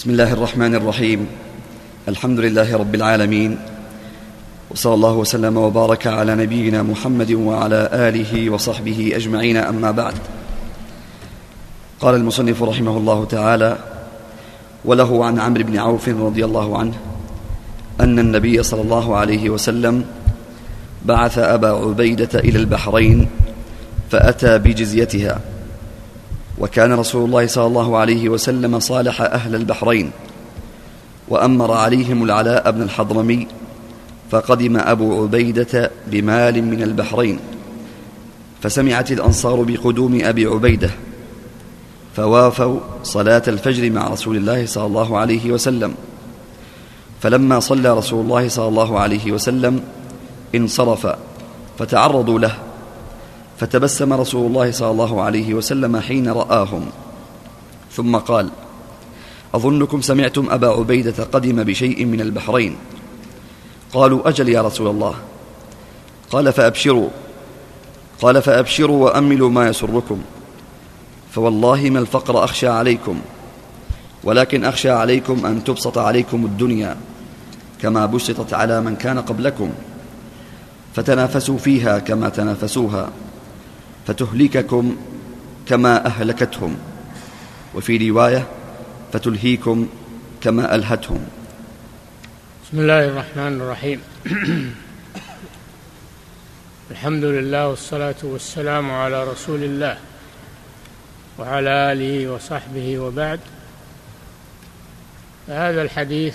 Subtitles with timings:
[0.00, 1.26] بسم الله الرحمن الرحيم.
[2.08, 3.58] الحمد لله رب العالمين.
[4.70, 9.56] وصلى الله وسلم وبارك على نبينا محمد وعلى آله وصحبه أجمعين.
[9.56, 10.14] أما بعد.
[12.00, 13.78] قال المصنف رحمه الله تعالى
[14.84, 16.94] وله عن عمرو بن عوف رضي الله عنه
[18.00, 20.04] أن النبي صلى الله عليه وسلم
[21.04, 23.28] بعث أبا عبيدة إلى البحرين
[24.10, 25.49] فأتى بجزيتها
[26.60, 30.10] وكان رسول الله صلى الله عليه وسلم صالح أهل البحرين
[31.28, 33.46] وأمر عليهم العلاء بن الحضرمي
[34.30, 37.38] فقدم أبو عبيدة بمال من البحرين
[38.62, 40.90] فسمعت الأنصار بقدوم أبي عبيدة
[42.16, 45.94] فوافوا صلاة الفجر مع رسول الله صلى الله عليه وسلم.
[47.20, 49.82] فلما صلى رسول الله صلى الله عليه وسلم
[50.54, 51.06] انصرف
[51.78, 52.56] فتعرضوا له
[53.60, 56.86] فتبسم رسول الله صلى الله عليه وسلم حين رآهم.
[57.92, 58.50] ثم قال
[59.54, 62.76] أظنكم سمعتم أبا عبيدة قدم بشيء من البحرين.
[63.92, 65.14] قالوا أجل يا رسول الله.
[66.30, 67.08] قال فأبشروا.
[68.22, 70.20] قال فأبشروا وأملوا ما يسركم.
[71.32, 73.20] فوالله ما الفقر أخشى عليكم
[74.24, 76.96] ولكن أخشى عليكم أن تبسط عليكم الدنيا
[77.82, 79.70] كما بسطت على من كان قبلكم
[80.94, 83.08] فتنافسوا فيها كما تنافسوها.
[84.10, 84.96] فتهلككم
[85.66, 86.76] كما أهلكتهم.
[87.74, 88.46] وفي رواية
[89.12, 89.88] فتلهيكم
[90.40, 91.26] كما ألهتهم.
[92.64, 94.00] بسم الله الرحمن الرحيم.
[96.90, 99.98] الحمد لله والصلاة والسلام على رسول الله
[101.38, 103.40] وعلى آله وصحبه وبعد.
[105.48, 106.34] هذا الحديث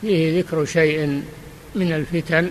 [0.00, 1.22] فيه ذكر شيء
[1.74, 2.50] من الفتن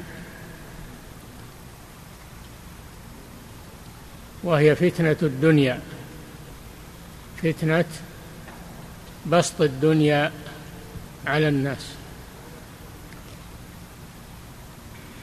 [4.44, 5.80] وهي فتنة الدنيا.
[7.44, 7.86] فتنة
[9.26, 10.32] بسط الدنيا
[11.28, 11.94] على الناس.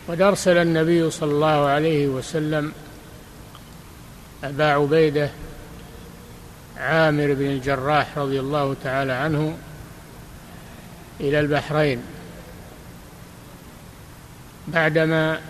[0.08, 2.72] قد أرسل النبي صلى الله عليه وسلم
[4.44, 5.30] أبا عبيدة
[6.76, 9.58] عامر بن الجراح رضي الله تعالى عنه
[11.20, 12.02] إلى البحرين.
[14.68, 15.40] بعدما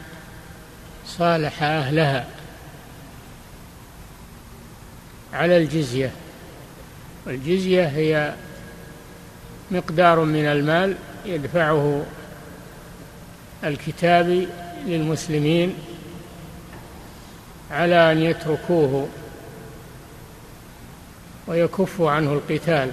[1.06, 2.35] صالح أهلها
[5.32, 6.10] على الجزية.
[7.26, 8.34] والجزية هي
[9.70, 12.04] مقدار من المال يدفعه
[13.64, 14.46] الكتاب
[14.86, 15.74] للمسلمين
[17.70, 19.08] على أن يتركوه
[21.46, 22.90] ويكفوا عنه القتال.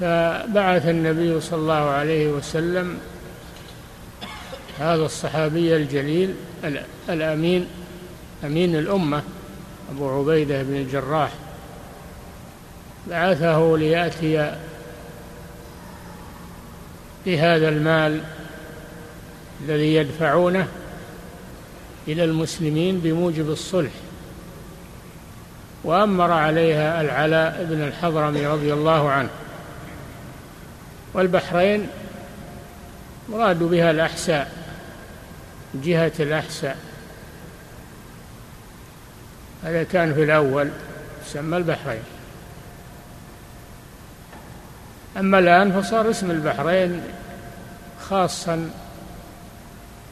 [0.00, 2.98] فبعث النبي صلى الله عليه وسلم
[4.78, 6.34] هذا الصحابي الجليل
[7.08, 7.66] الأمين
[8.44, 9.22] أمين الأمة
[9.90, 11.30] أبو عبيدة بن الجراح.
[13.10, 14.56] بعثه ليأتي
[17.26, 18.20] بهذا المال
[19.64, 20.68] الذي يدفعونه
[22.08, 23.90] إلى المسلمين بموجب الصلح.
[25.84, 29.28] وأمر عليها العلاء بن الحضرمي رضي الله عنه.
[31.14, 31.88] والبحرين
[33.28, 34.55] مراد بها الأحساء.
[35.84, 36.76] جهة الأحساء.
[39.64, 40.70] هذا كان في الأول
[41.26, 42.02] سمى البحرين.
[45.16, 47.02] أما الآن فصار اسم البحرين
[48.00, 48.70] خاصا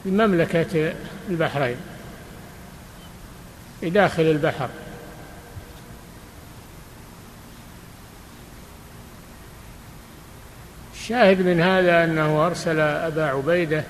[0.05, 0.93] بمملكة
[1.29, 1.77] البحرين
[3.81, 4.69] بداخل البحر.
[10.93, 13.83] الشاهد من هذا أنه أرسل أبا عبيدة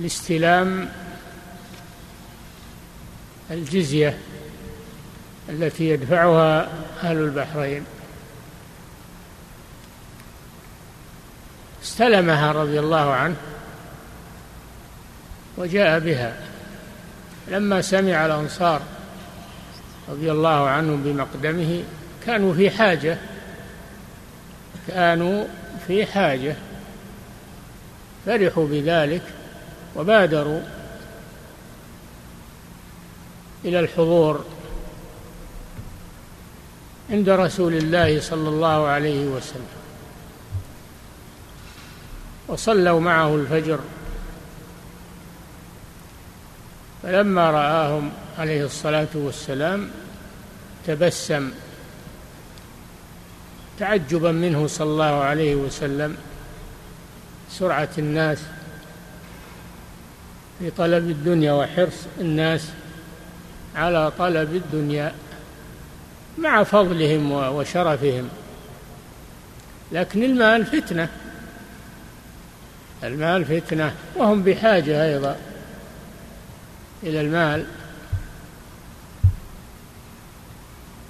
[0.00, 0.88] لاستلام
[3.50, 4.18] الجزية
[5.48, 6.68] التي يدفعها
[7.02, 7.84] أهل البحرين.
[11.82, 13.36] استلمها رضي الله عنه
[15.56, 16.36] وجاء بها.
[17.48, 18.82] لما سمع الأنصار
[20.08, 21.82] رضي الله عنهم بمقدمه
[22.26, 23.18] كانوا في حاجة
[24.88, 25.44] كانوا
[25.86, 26.56] في حاجة
[28.26, 29.22] فرحوا بذلك
[29.96, 30.60] وبادروا
[33.64, 34.44] إلى الحضور
[37.10, 39.66] عند رسول الله صلى الله عليه وسلم.
[42.48, 43.80] وصلوا معه الفجر.
[47.02, 49.90] فلما رآهم عليه الصلاة والسلام
[50.86, 51.50] تبسم
[53.78, 56.16] تعجبا منه صلى الله عليه وسلم.
[57.50, 58.38] سرعة الناس
[60.60, 62.68] في طلب الدنيا وحرص الناس
[63.76, 65.12] على طلب الدنيا
[66.38, 68.28] مع فضلهم وشرفهم.
[69.92, 71.08] لكن المال فتنة.
[73.04, 75.36] المال فتنة وهم بحاجة أيضا
[77.02, 77.66] إلى المال.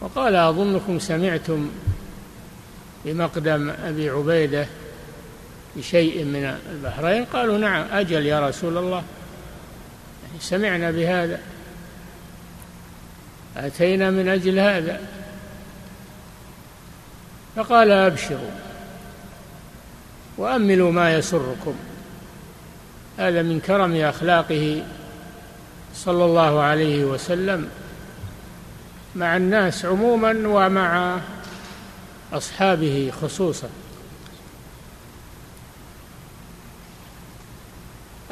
[0.01, 1.71] وقال أظنكم سمعتم
[3.05, 4.67] بمقدم أبي عبيدة
[5.77, 9.03] بشيء من البحرين؟ قالوا نعم أجل يا رسول الله.
[10.41, 11.41] سمعنا بهذا.
[13.57, 15.01] أتينا من أجل هذا.
[17.57, 18.51] فقال أبشروا
[20.37, 21.75] وأملوا ما يسركم.
[23.19, 24.83] هذا من كرم أخلاقه
[25.95, 27.69] صلى الله عليه وسلم.
[29.17, 31.19] مع الناس عموما ومع
[32.33, 33.69] أصحابه خصوصا.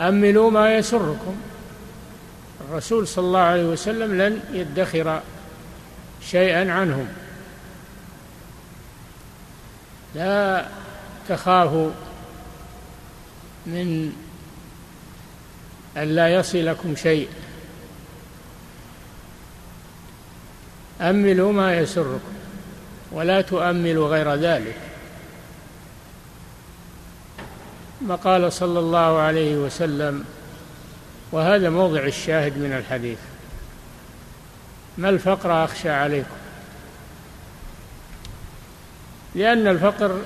[0.00, 1.36] أملوا ما يسركم.
[2.69, 5.23] الرسول صلى الله عليه وسلم لن يدخر
[6.31, 7.09] شيئا عنهم.
[10.15, 10.67] لا
[11.29, 11.91] تخافوا
[13.67, 14.12] من
[15.97, 17.29] أن لا يصلكم شيء.
[21.00, 22.32] أملوا ما يسركم
[23.12, 24.76] ولا تؤملوا غير ذلك.
[28.00, 30.25] ما قال صلى الله عليه وسلم
[31.32, 33.19] وهذا موضع الشاهد من الحديث.
[34.98, 36.36] ما الفقر أخشى عليكم؟
[39.34, 40.22] لأن الفقر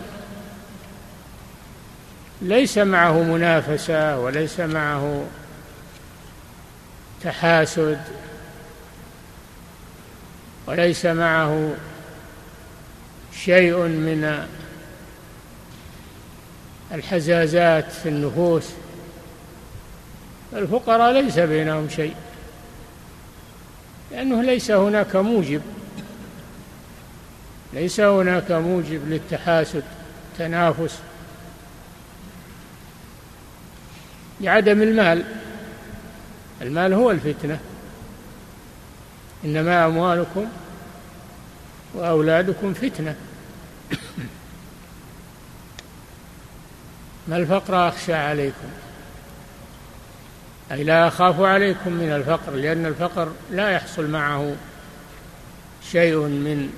[2.42, 5.24] ليس معه منافسة وليس معه
[7.22, 8.00] تحاسد
[10.66, 11.74] وليس معه
[13.44, 14.48] شيء من
[16.92, 18.70] الحزازات في النفوس.
[20.52, 22.14] الفقراء ليس بينهم شيء.
[24.10, 25.62] لأنه ليس هناك موجب.
[27.72, 29.82] ليس هناك موجب للتحاسد
[30.38, 30.98] تنافس.
[34.40, 35.24] لعدم المال.
[36.62, 37.60] المال هو الفتنة.
[39.44, 40.46] إنما أموالكم
[41.94, 43.16] وأولادكم فتنة.
[47.28, 48.68] ما الفقر أخشى عليكم؟
[50.72, 54.54] أي لا أخاف عليكم من الفقر لأن الفقر لا يحصل معه
[55.90, 56.70] شيء من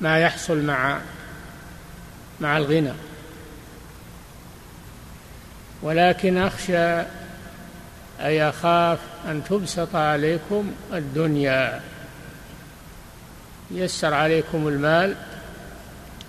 [0.00, 0.98] ما يحصل مع
[2.40, 2.92] مع الغنى.
[5.82, 7.00] ولكن أخشى
[8.20, 8.98] أي أخاف
[9.28, 11.80] أن تبسط عليكم الدنيا.
[13.70, 15.14] يسر عليكم المال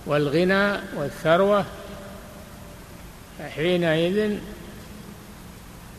[0.06, 1.64] والغنى والثروة
[3.38, 4.38] فحينئذ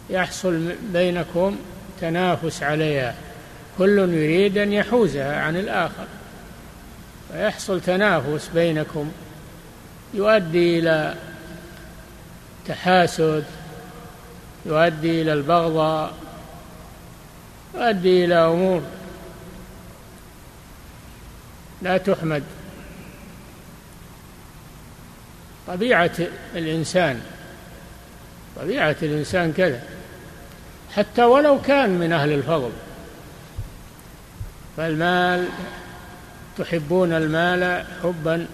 [0.09, 1.57] يحصل بينكم
[2.01, 3.15] تنافس عليها.
[3.77, 6.05] كل يريد أن يحوزها عن الآخر.
[7.33, 9.11] ويحصل تنافس بينكم.
[10.13, 11.15] يؤدي إلى
[12.67, 13.43] تحاسد
[14.65, 16.13] يؤدي إلى البغضاء
[17.75, 18.81] يؤدي إلى أمور
[21.81, 22.43] لا تحمد.
[25.67, 26.11] طبيعة
[26.55, 27.21] الإنسان
[28.55, 29.83] طبيعة الإنسان كذا.
[30.95, 32.71] حتى ولو كان من أهل الفضل.
[34.77, 35.47] فالمال
[36.57, 38.47] تحبون المال حبا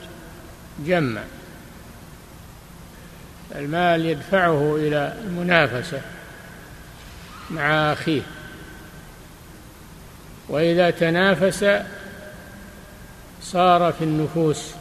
[0.80, 1.24] جما.
[3.56, 6.02] المال يدفعه إلى المنافسة
[7.52, 8.22] مع أخيه.
[10.50, 11.66] وإذا تنافس
[13.42, 14.72] صار في النفوس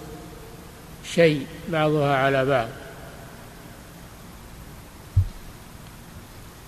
[1.05, 2.69] شيء بعضها على بعض.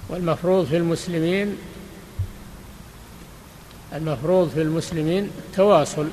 [0.08, 1.58] والمفروض في المسلمين
[3.92, 6.08] المفروض في المسلمين التواصل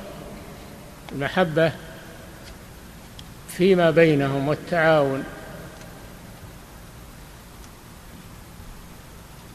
[1.11, 1.71] المحبة
[3.49, 5.23] فيما بينهم والتعاون.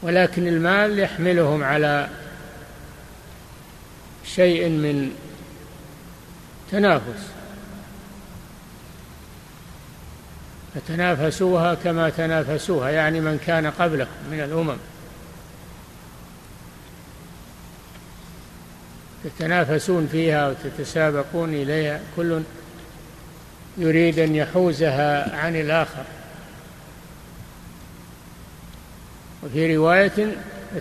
[0.03, 2.09] ولكن المال يحملهم على
[4.25, 5.11] شيء من
[6.71, 7.38] تنافس.
[10.79, 14.77] فتنافسوها كما تنافسوها يعني من كان قبلكم من الأمم.
[19.25, 22.43] تتنافسون فيها وتتسابقون إليها كل
[23.79, 26.05] يريد أن يحوزها عن الآخر.
[29.43, 30.37] وفي رواية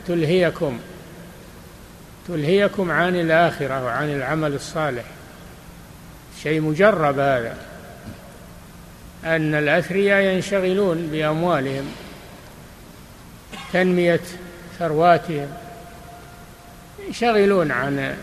[0.08, 0.80] تلهيكم
[2.28, 5.04] تلهيكم عن الآخرة وعن العمل الصالح.
[6.44, 7.58] شيء مجرب هذا.
[9.36, 11.86] أن الأثرياء ينشغلون بأموالهم
[13.74, 14.20] تنمية
[14.80, 15.48] ثرواتهم
[17.08, 18.16] ينشغلون عن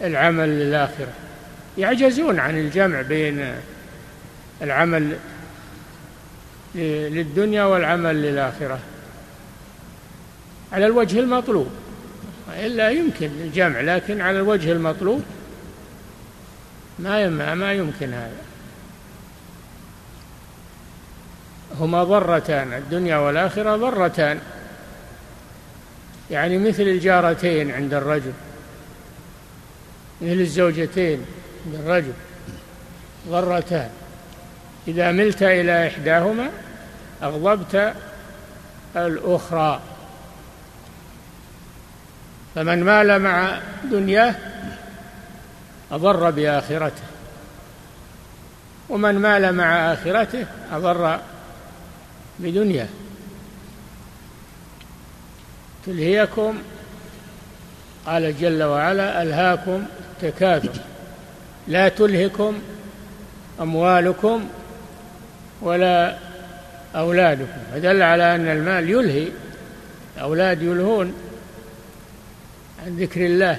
[0.00, 1.12] العمل للآخرة
[1.78, 3.54] يعجزون عن الجمع بين
[4.62, 5.16] العمل
[6.74, 8.78] للدنيا والعمل للآخرة.
[10.72, 11.70] على الوجه المطلوب
[12.58, 15.22] إلا يمكن الجمع لكن على الوجه المطلوب
[16.98, 18.47] ما ما يمكن هذا.
[21.80, 24.38] هما ضرتان الدنيا والآخرة ضرتان.
[26.30, 28.32] يعني مثل الجارتين عند الرجل
[30.20, 31.24] مثل الزوجتين
[31.66, 32.12] عند الرجل
[33.28, 33.90] ضرتان.
[34.88, 36.50] إذا ملت إلى إحداهما
[37.22, 37.94] أغضبت
[38.96, 39.80] الأخرى.
[42.54, 44.34] فمن مال مع دنياه
[45.92, 47.02] أضر بآخرته
[48.88, 51.20] ومن مال مع آخرته أضر
[52.40, 52.88] بدنياه
[55.86, 56.58] تلهيكم
[58.06, 59.82] قال جل وعلا ألهاكم
[60.22, 60.80] تكاثر.
[61.68, 62.58] لا تلهكم
[63.60, 64.48] أموالكم
[65.60, 66.18] ولا
[66.94, 67.58] أولادكم.
[67.72, 69.28] فدل على أن المال يلهي
[70.16, 71.14] الأولاد يلهون
[72.86, 73.58] عن ذكر الله.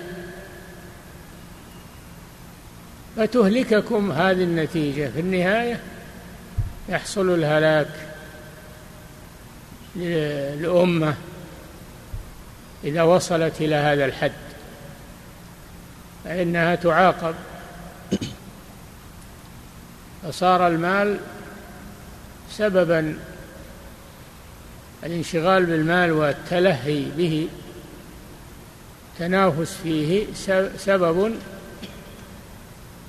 [3.18, 5.10] فتهلككم هذه النتيجة.
[5.10, 5.80] في النهاية
[6.90, 8.09] يحصل الهلاك.
[10.00, 11.16] للأمة
[12.84, 14.32] إذا وصلت إلى هذا الحد
[16.24, 17.36] فإنها تعاقب.
[20.24, 21.20] فصار المال
[22.52, 23.18] سببا
[25.04, 27.48] الانشغال بالمال والتلهي به
[29.20, 30.26] تنافس فيه
[30.78, 31.36] سبب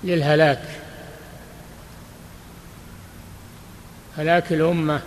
[0.05, 0.63] للهلاك.
[4.17, 5.01] هلاك الأمة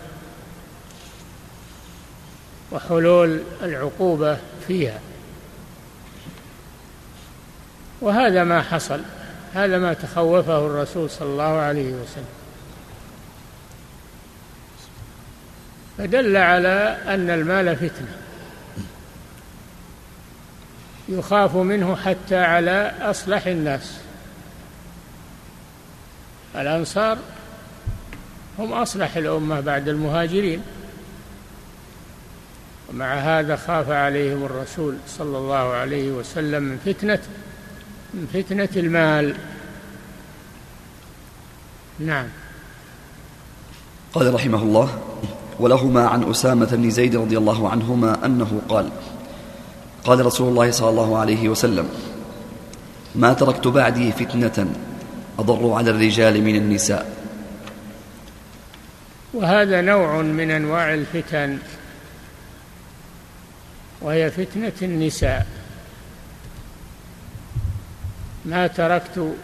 [2.73, 4.37] وحلول العقوبة
[4.67, 4.99] فيها.
[8.01, 9.01] وهذا ما حصل
[9.53, 12.25] هذا ما تخوفه الرسول صلى الله عليه وسلم.
[15.97, 18.17] فدل على أن المال فتنة.
[21.09, 23.97] يخاف منه حتى على أصلح الناس.
[26.55, 27.17] الأنصار
[28.59, 30.63] هم أصلح الأمة بعد المهاجرين.
[32.89, 37.19] ومع هذا خاف عليهم الرسول صلى الله عليه وسلم من فتنه
[38.13, 39.35] من فتنة المال.
[41.99, 42.27] نعم.
[44.13, 45.01] قال رحمه الله
[45.59, 48.89] ولهما عن أسامة بن زيد رضي الله عنهما أنه قال
[50.03, 51.89] قال رسول الله صلى الله عليه وسلم
[53.15, 54.67] ما تركت بعدي فتنة
[55.39, 57.13] أضر على الرجال من النساء.
[59.33, 61.57] وهذا نوع من أنواع الفتن.
[64.03, 65.47] وهي فتنة النساء.
[68.45, 69.35] ما تركت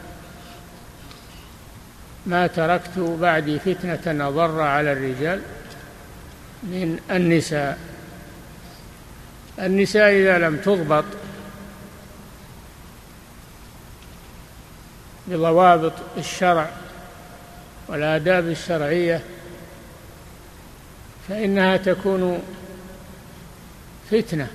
[2.25, 5.41] ما تركت بعدي فتنة أضر على الرجال
[6.63, 7.77] من النساء.
[9.59, 11.05] النساء إذا لم تضبط
[15.27, 16.69] بضوابط الشرع
[17.87, 19.21] والآداب الشرعية
[21.29, 22.43] فإنها تكون
[24.11, 24.47] فتنة.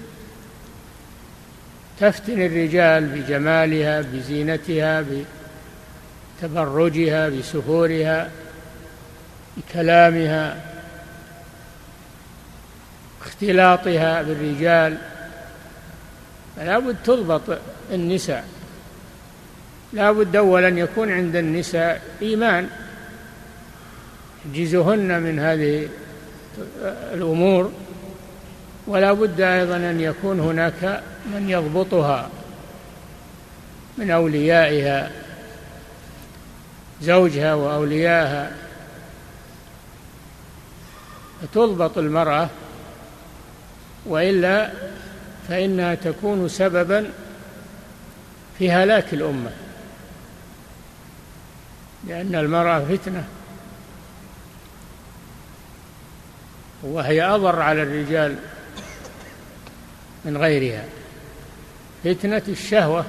[2.00, 5.04] تفتن الرجال بجمالها بزينتها
[6.40, 8.30] بتبرجها بسفورها
[9.56, 10.56] بكلامها
[13.22, 14.98] اختلاطها بالرجال.
[16.56, 17.58] فلا بد تضبط
[17.92, 18.44] النساء.
[19.92, 22.68] لا بد أولا يكون عند النساء إيمان.
[24.46, 25.88] يجيزهن من هذه
[27.14, 27.72] الأمور.
[28.86, 32.30] ولا بد أيضا أن يكون هناك من يضبطها
[33.98, 35.10] من أوليائها
[37.02, 38.52] زوجها وأوليائها
[41.42, 42.48] فتضبط المرأة
[44.06, 44.70] وإلا
[45.48, 47.10] فإنها تكون سببا
[48.58, 49.50] في هلاك الأمة.
[52.08, 53.24] لأن المرأة فتنة
[56.82, 58.36] وهي أضر على الرجال.
[60.24, 60.84] من غيرها.
[62.04, 63.04] فتنة الشهوة.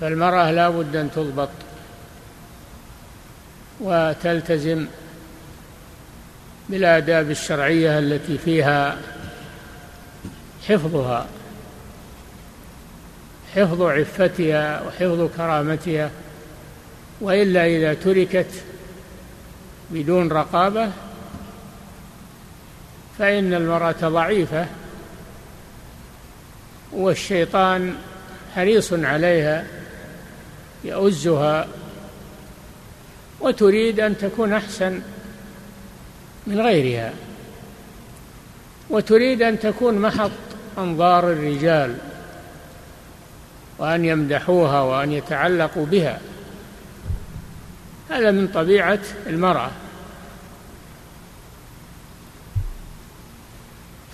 [0.00, 1.48] فالمرأة لا بد أن تضبط
[3.80, 4.86] وتلتزم
[6.68, 8.98] بالآداب الشرعية التي فيها
[10.68, 11.26] حفظها
[13.54, 16.10] حفظ عفتها وحفظ كرامتها
[17.20, 18.50] وإلا إذا تركت
[19.90, 20.90] بدون رقابة
[23.18, 24.66] فإن المرأة ضعيفة
[26.92, 27.94] والشيطان
[28.54, 29.66] حريص عليها
[30.84, 31.68] يؤزها
[33.40, 35.00] وتريد أن تكون أحسن
[36.46, 37.12] من غيرها
[38.90, 40.30] وتريد أن تكون محط
[40.78, 41.96] أنظار الرجال
[43.78, 46.20] وأن يمدحوها وأن يتعلقوا بها.
[48.10, 49.70] هذا من طبيعة المرأة.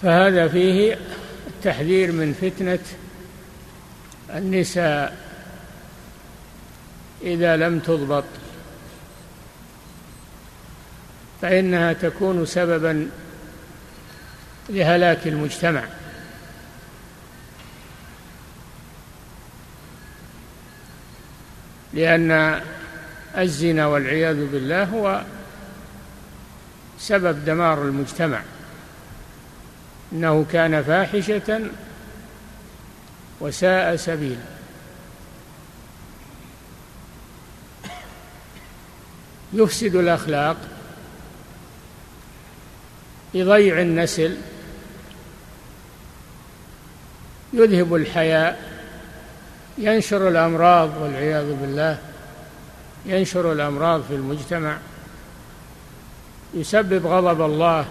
[0.03, 0.99] فهذا فيه
[1.47, 2.79] التحذير من فتنة
[4.31, 5.17] النساء
[7.23, 8.25] إذا لم تضبط
[11.43, 13.11] فإنها تكون سببا
[14.69, 15.85] لهلاك المجتمع.
[21.95, 22.61] لأن
[23.39, 25.23] الزنا والعياذ بالله هو
[26.99, 28.43] سبب دمار المجتمع.
[30.13, 31.61] إنه كان فاحشة
[33.41, 34.53] وساء سبيلا.
[39.53, 40.57] يفسد الأخلاق
[43.35, 44.37] يضيع النسل
[47.53, 48.73] يذهب الحياء
[49.79, 51.99] ينشر الأمراض والعياذ بالله
[53.07, 54.77] ينشر الأمراض في المجتمع
[56.55, 57.87] يسبب غضب الله.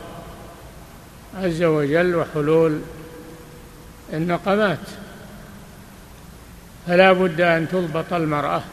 [1.38, 2.82] عز وجل وحلول
[4.14, 4.80] النقمات
[6.88, 8.64] فلا بد أن تضبط المرأة.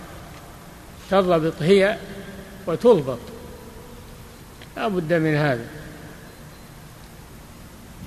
[1.10, 1.96] تضبط هي
[2.66, 3.18] وتضبط.
[4.76, 5.64] لا بد من هذا.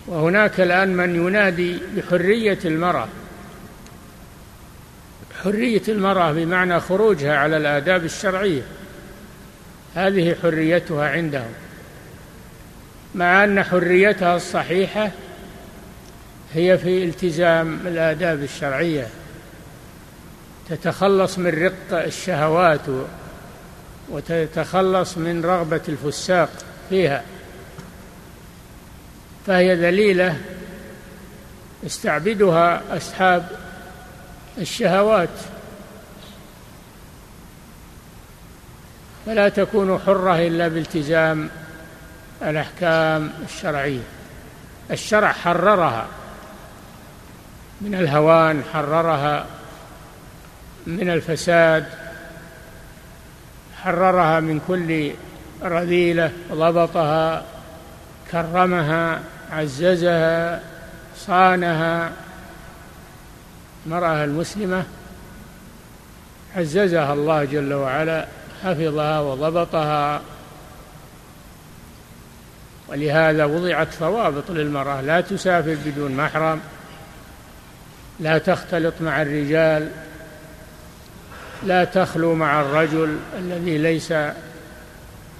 [0.08, 3.08] وهناك الآن من ينادي بحرية المرأة.
[5.43, 8.62] حرية المرأة بمعنى خروجها على الآداب الشرعية.
[9.96, 11.51] هذه حريتها عندهم.
[13.15, 15.12] مع أن حريتها الصحيحة
[16.53, 19.07] هي في التزام الآداب الشرعية.
[20.70, 22.81] تتخلص من رق الشهوات
[24.09, 26.50] وتتخلص من رغبة الفساق
[26.90, 27.24] فيها.
[29.48, 30.38] فهي ذليلة
[31.83, 33.48] يستعبدها أصحاب
[34.57, 35.29] الشهوات.
[39.25, 41.50] فلا تكون حرة إلا بالتزام
[42.44, 44.04] الأحكام الشرعية.
[44.92, 46.08] الشرع حررها.
[47.82, 49.46] من الهوان حررها.
[50.88, 51.86] من الفساد
[53.84, 54.40] حررها.
[54.40, 55.12] من كل
[55.64, 57.44] رذيلة ضبطها
[58.32, 59.20] كرمها
[59.51, 60.62] عززها
[61.18, 62.12] صانها.
[63.86, 64.84] المرأة المسلمة
[66.56, 68.27] عززها الله جل وعلا
[68.64, 70.22] حفظها وضبطها.
[72.92, 75.01] ولهذا وضعت ضوابط للمرأة.
[75.01, 76.60] لا تسافر بدون محرم
[78.20, 79.90] لا تختلط مع الرجال
[81.64, 84.14] لا تخلو مع الرجل الذي ليس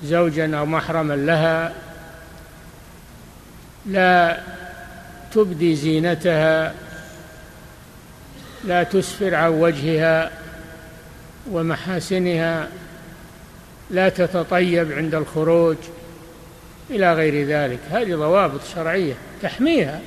[0.04, 1.74] زوجا أو محرما لها
[3.86, 4.40] لا
[5.34, 6.74] تبدي زينتها
[8.64, 10.32] لا تسفر عن وجهها
[11.52, 12.68] ومحاسنها
[13.90, 15.78] لا تتطيب عند الخروج.
[16.92, 17.80] إلى غير ذلك.
[17.92, 19.14] هذه ضوابط شرعية.
[19.42, 20.02] تحميها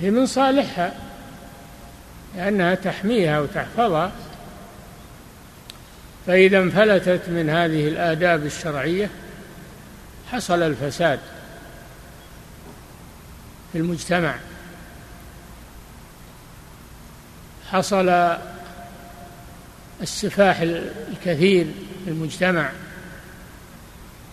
[0.00, 0.94] هي من صالحها.
[2.36, 4.12] لأنها تحميها وتحفظها.
[6.26, 9.10] فإذا انفلتت من هذه الآداب الشرعية
[10.32, 11.20] حصل الفساد
[13.72, 14.34] في المجتمع.
[17.70, 18.36] حصل
[20.02, 21.66] السفاح الكثير
[22.04, 22.70] في المجتمع.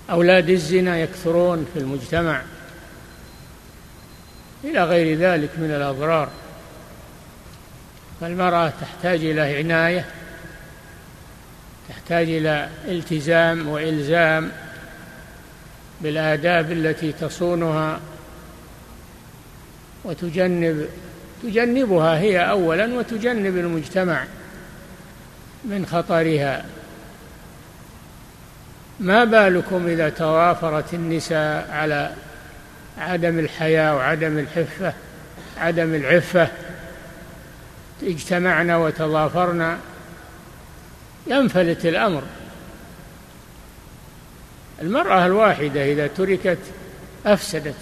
[0.10, 2.42] أولاد الزنا يكثرون في المجتمع
[4.64, 6.30] إلى غير ذلك من الأضرار.
[8.22, 10.06] فالمرأة تحتاج إلى عناية
[11.90, 14.52] تحتاج إلى التزام وإلزام
[16.02, 18.00] بالآداب التي تصونها
[20.04, 20.88] وتجنب
[21.44, 24.26] تجنبها هي اولا وتجنب المجتمع
[25.64, 26.66] من خطرها.
[29.00, 32.14] ما بالكم إذا توافرت النساء على
[32.98, 34.94] عدم الحياء وعدم الحفة
[35.58, 36.48] عدم العفة؟
[38.04, 39.78] اجتمعنا وتضافرنا
[41.28, 42.24] ينفلت الأمر.
[44.82, 46.58] المرأة الواحدة إذا تركت
[47.26, 47.76] أفسدت.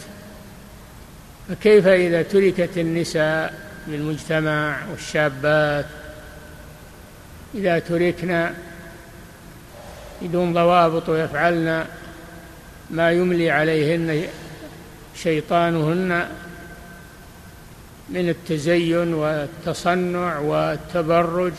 [1.49, 3.53] فكيف إذا تركت النساء
[3.87, 5.85] للمجتمع والشابات؟
[7.55, 8.53] إذا تركنا
[10.21, 11.85] بدون ضوابط ويفعلن
[12.89, 14.27] ما يملي عليهن
[15.15, 16.27] شيطانهن
[18.09, 21.53] من التزين والتصنع والتبرج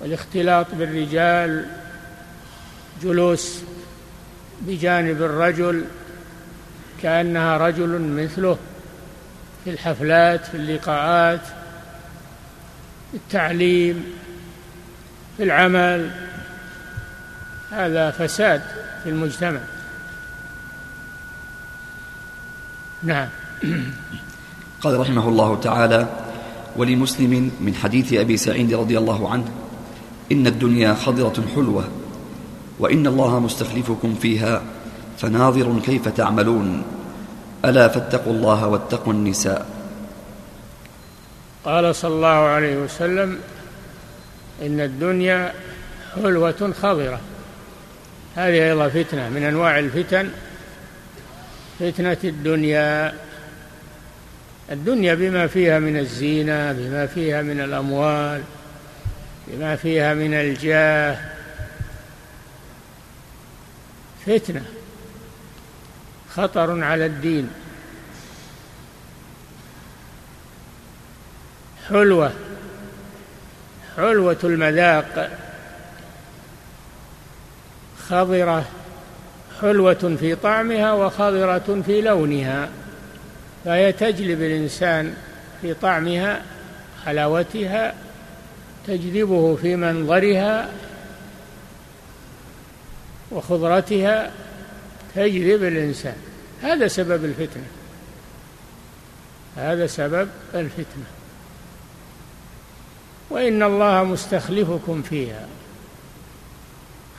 [0.00, 1.66] والاختلاط بالرجال
[3.02, 3.58] جلوس
[4.60, 5.84] بجانب الرجل
[7.02, 8.58] كأنها رجل مثله
[9.64, 11.40] في الحفلات في اللقاءات
[13.10, 14.04] في التعليم
[15.36, 16.23] في العمل.
[17.74, 18.62] هذا فساد
[19.02, 19.60] في المجتمع.
[23.02, 23.28] نعم.
[24.80, 26.06] قال رحمه الله تعالى
[26.76, 29.44] ولمسلم من حديث أبي سعيد رضي الله عنه
[30.32, 31.84] إن الدنيا خضرة حلوة
[32.78, 34.62] وإن الله مستخلفكم فيها
[35.18, 36.82] فناظر كيف تعملون.
[37.64, 39.66] ألا فاتقوا الله واتقوا النساء.
[41.64, 43.38] قال صلى الله عليه وسلم
[44.62, 45.52] إن الدنيا
[46.14, 47.20] حلوة خضرة.
[48.36, 50.30] هذه أيضا فتنة من أنواع الفتن
[51.80, 53.14] فتنة الدنيا.
[54.72, 58.42] الدنيا بما فيها من الزينة بما فيها من الأموال
[59.46, 61.18] بما فيها من الجاه.
[64.26, 64.64] فتنة
[66.30, 67.50] خطر على الدين.
[71.88, 72.32] حلوة
[73.96, 75.43] حلوة المذاق.
[78.08, 78.64] خضرة
[79.60, 82.68] حلوة في طعمها وخضرة في لونها.
[83.64, 85.14] فهي تجلب الإنسان
[85.62, 86.42] في طعمها
[87.04, 87.94] حلاوتها
[88.86, 90.68] تجذبه في منظرها
[93.30, 94.30] وخضرتها
[95.14, 96.16] تجذب الإنسان.
[96.62, 97.66] هذا سبب الفتنة.
[99.56, 101.04] هذا سبب الفتنة.
[103.30, 105.46] وإن الله مستخلفكم فيها.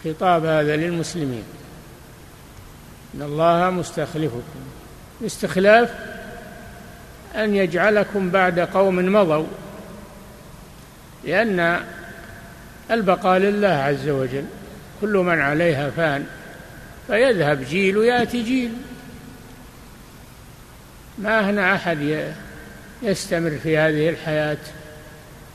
[0.05, 1.43] خطاب هذا للمسلمين.
[3.15, 4.59] إن الله مستخلفكم.
[5.21, 5.93] الاستخلاف
[7.35, 9.45] أن يجعلكم بعد قوم مضوا.
[11.23, 11.79] لأن
[12.91, 14.45] البقاء لله عز وجل
[15.01, 16.25] كل من عليها فان
[17.07, 18.71] فيذهب جيل ويأتي جيل.
[21.17, 22.25] ما هنا أحد
[23.01, 24.57] يستمر في هذه الحياة.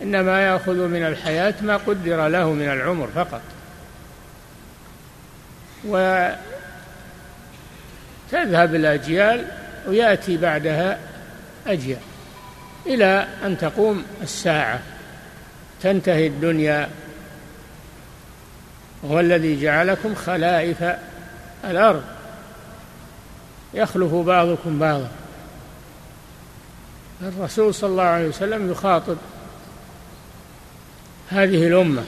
[0.02, 3.42] إنما يأخذ من الحياة ما قدر له من العمر فقط.
[5.85, 6.35] وتذهب
[8.75, 9.45] الاجيال
[9.87, 10.99] ويأتي بعدها
[11.66, 11.99] أجيال
[12.87, 14.81] إلى أن تقوم الساعة.
[15.83, 16.88] تنتهي الدنيا.
[19.05, 20.85] هو الذي جعلكم خلائف
[21.64, 22.05] الأرض.
[23.75, 25.11] يخلف بعضكم بعضا.
[27.23, 29.16] الرسول صلى الله عليه وسلم يخاطب
[31.31, 32.05] هذه الأمة.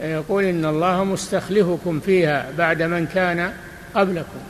[0.00, 3.52] يقول إن الله مستخلفكم فيها بعد من كان
[3.94, 4.40] قبلكم.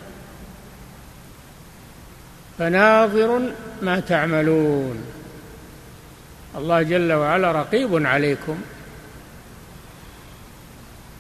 [2.59, 3.53] فناظر
[3.83, 5.03] ما تعملون.
[6.57, 8.61] الله جل وعلا رقيب عليكم.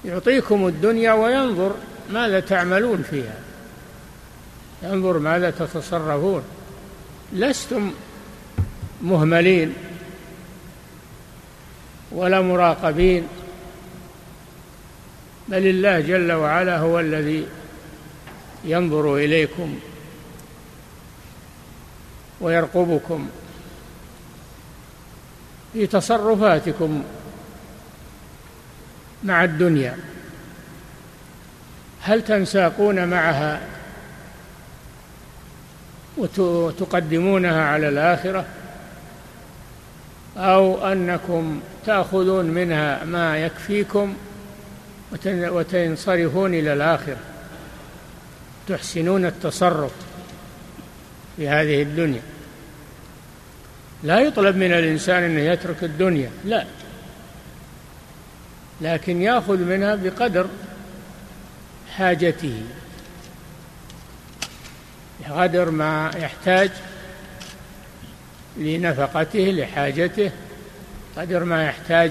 [0.04, 1.74] يعطيكم الدنيا وينظر
[2.10, 3.34] ماذا تعملون فيها.
[4.82, 6.42] ينظر ماذا تتصرفون.
[7.32, 7.90] لستم
[9.02, 9.74] مهملين
[12.12, 13.28] ولا مراقبين.
[15.48, 17.46] بل الله جل وعلا هو الذي
[18.64, 19.78] ينظر إليكم
[22.40, 23.28] ويرقبكم
[25.72, 27.02] في تصرفاتكم
[29.24, 29.98] مع الدنيا.
[32.02, 33.60] هل تنساقون معها
[36.16, 38.44] وتقدمونها على الآخرة؟
[40.36, 44.14] أو أنكم تأخذون منها ما يكفيكم
[45.28, 47.20] وتنصرفون إلى الآخرة
[48.68, 49.92] تحسنون التصرف
[51.36, 52.22] في هذه الدنيا.
[54.02, 56.64] لا يطلب من الإنسان أنه يترك الدنيا لا.
[58.80, 60.46] لكن يأخذ منها بقدر
[61.96, 62.62] حاجته
[65.30, 66.70] قدر ما يحتاج
[68.56, 70.30] لنفقته لحاجته
[71.16, 72.10] قدر ما يحتاج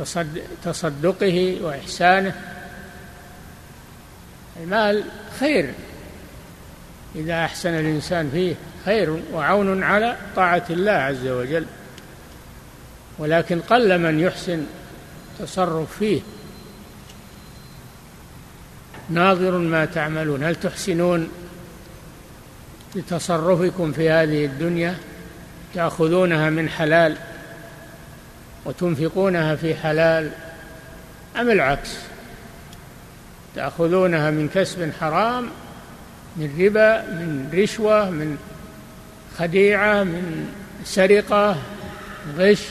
[0.00, 2.34] لتصدقه وإحسانه.
[4.62, 5.04] المال
[5.40, 5.74] خير.
[7.14, 11.66] إذا أحسن الإنسان فيه خير وعون على طاعة الله عز وجل.
[13.18, 14.66] ولكن قل من يحسن
[15.38, 16.20] تصرف فيه.
[19.10, 20.44] ناظر ما تعملون.
[20.44, 21.28] هل تحسنون
[22.96, 24.96] بتصرفكم في هذه الدنيا؟
[25.74, 27.16] تأخذونها من حلال؟
[28.64, 30.30] وتنفقونها في حلال
[31.36, 31.96] أم العكس؟
[33.54, 35.48] تأخذونها من كسب حرام
[36.36, 38.38] من ربا من رشوة من
[39.38, 40.48] خديعة من
[40.84, 41.56] سرقة
[42.38, 42.62] غش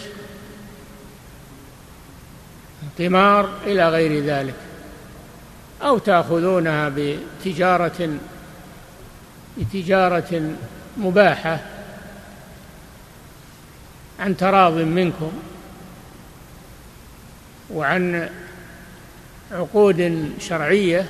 [2.99, 4.53] قمار إلى غير ذلك.
[5.81, 8.17] أو تأخذونها بتجارة
[9.57, 10.55] بتجارة
[10.97, 11.59] مباحة
[14.19, 15.31] عن تراض منكم.
[17.73, 18.29] وعن
[19.51, 21.05] عقود شرعية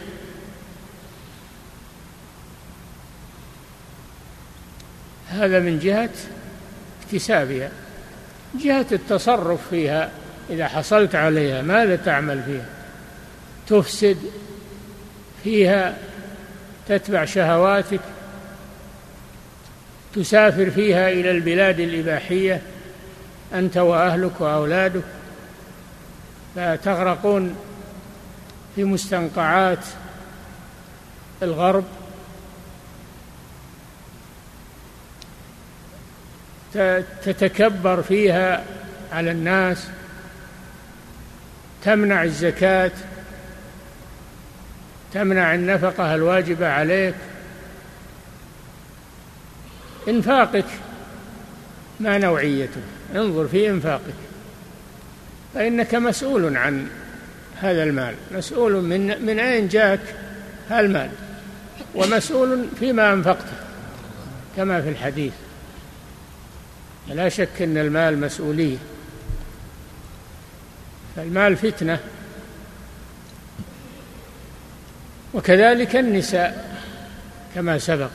[5.30, 6.10] هذا من جهة
[7.04, 7.72] اكتسابها
[8.56, 10.12] جهة التصرف فيها
[10.50, 12.66] إذا حصلت عليها ماذا تعمل فيها؟
[13.68, 14.18] تفسد
[15.44, 15.98] فيها
[16.88, 18.00] تتبع شهواتك
[20.16, 22.62] تسافر فيها إلى البلاد الإباحية
[23.54, 25.04] أنت وأهلك وأولادك.
[26.56, 27.56] فتغرقون
[28.76, 29.86] في مستنقعات
[31.44, 31.84] الغرب.
[37.24, 38.64] تتكبر فيها
[39.12, 39.88] على الناس.
[41.84, 42.92] تمنع الزكاة.
[45.14, 47.16] تمنع النفقة الواجبة عليك.
[50.08, 50.66] انفاقك
[52.00, 52.82] ما نوعيته.
[53.16, 54.29] انظر في انفاقك.
[55.54, 56.88] فإنك مسؤول عن
[57.62, 58.16] هذا المال.
[58.32, 60.00] مسؤول من من أين جاك
[60.70, 61.10] هالمال
[61.96, 63.58] ومسؤول فيما أنفقته
[64.58, 65.34] كما في الحديث.
[67.08, 68.78] لا شك إن المال مسؤولية.
[71.16, 72.00] فالمال فتنة.
[75.34, 76.80] وكذلك النساء
[77.56, 78.10] كما سبق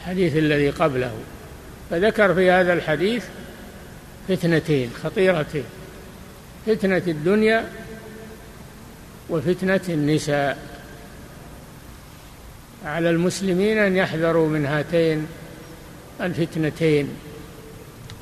[0.00, 1.12] الحديث الذي قبله.
[1.90, 3.24] فذكر في هذا الحديث
[4.28, 5.64] فتنتين خطيرتين.
[6.66, 7.68] فتنة الدنيا
[9.30, 10.58] وفتنة النساء.
[12.84, 15.26] على المسلمين أن يحذروا من هاتين
[16.20, 17.08] الفتنتين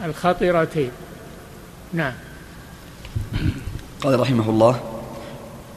[0.05, 0.91] الخطرتين.
[1.93, 2.13] نعم.
[4.01, 4.81] قال رحمه الله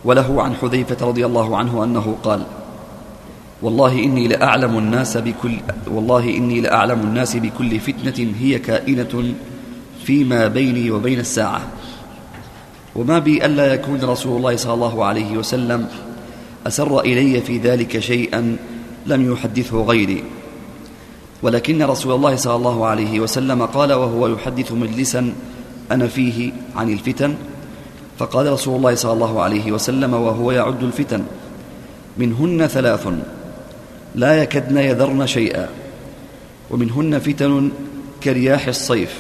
[0.06, 2.45] وله عن حذيفة رضي الله عنه أنه قال
[3.62, 9.34] والله إني لأعلم الناس بكل والله إني لأعلم الناس بكل فتنة هي كائنة
[10.06, 11.62] فيما بيني وبين الساعة.
[12.95, 15.88] وما بي ألا يكون رسول الله صلى الله عليه وسلم
[16.67, 18.58] أسر إلي في ذلك شيئا
[19.06, 20.23] لم يحدثه غيري.
[21.43, 25.34] ولكن رسول الله صلى الله عليه وسلم قال وهو يحدث مجلسا
[25.91, 27.36] أنا فيه عن الفتن
[28.19, 31.23] فقال رسول الله صلى الله عليه وسلم وهو يعد الفتن
[32.17, 33.08] منهن ثلاث
[34.15, 35.69] لا يكدن يذرن شيئا
[36.71, 37.71] ومنهن فتن
[38.23, 39.19] كرياح الصيف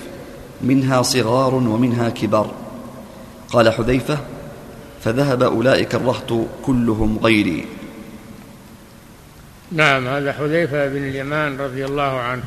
[0.61, 2.60] منها صغار ومنها كبار.
[3.51, 4.19] قال حذيفة
[5.03, 6.33] فذهب أولئك الرهط
[6.65, 7.67] كلهم غيري.
[9.71, 12.43] نعم هذا حذيفة بن اليمان رضي الله عنه.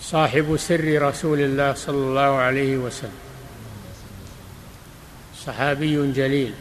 [0.00, 3.18] صاحب سر رسول الله صلى الله عليه وسلم.
[5.46, 6.54] صحابي جليل.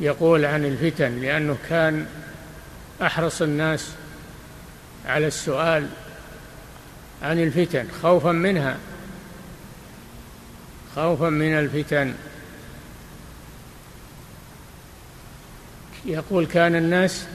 [0.00, 2.06] يقول عن الفتن لأنه كان
[3.02, 3.92] أحرص الناس
[5.06, 5.88] على السؤال
[7.22, 8.76] عن الفتن خوفا منها.
[10.94, 12.14] خوفا من الفتن.
[16.04, 17.26] يقول كان الناس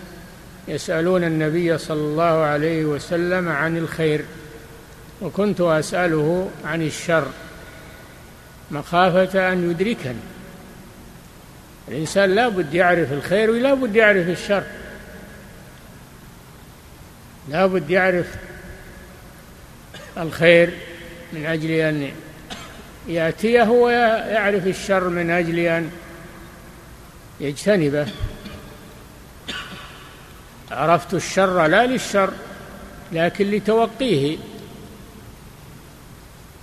[0.68, 4.26] يسألون النبي صلى الله عليه وسلم عن الخير
[5.22, 7.28] وكنت أسأله عن الشر
[8.72, 10.16] مخافة أن يدركني.
[11.88, 14.64] الإنسان لا بد يعرف الخير ولا بد يعرف الشر.
[17.50, 18.36] لا بد يعرف
[20.18, 20.70] الخير
[21.34, 22.12] من أجل أن
[23.08, 25.92] يأتيه ويعرف الشر من أجل أن
[27.40, 28.08] يجتنبه.
[30.72, 32.34] عرفت الشر لا للشر
[33.12, 34.38] لكن لتوقيه.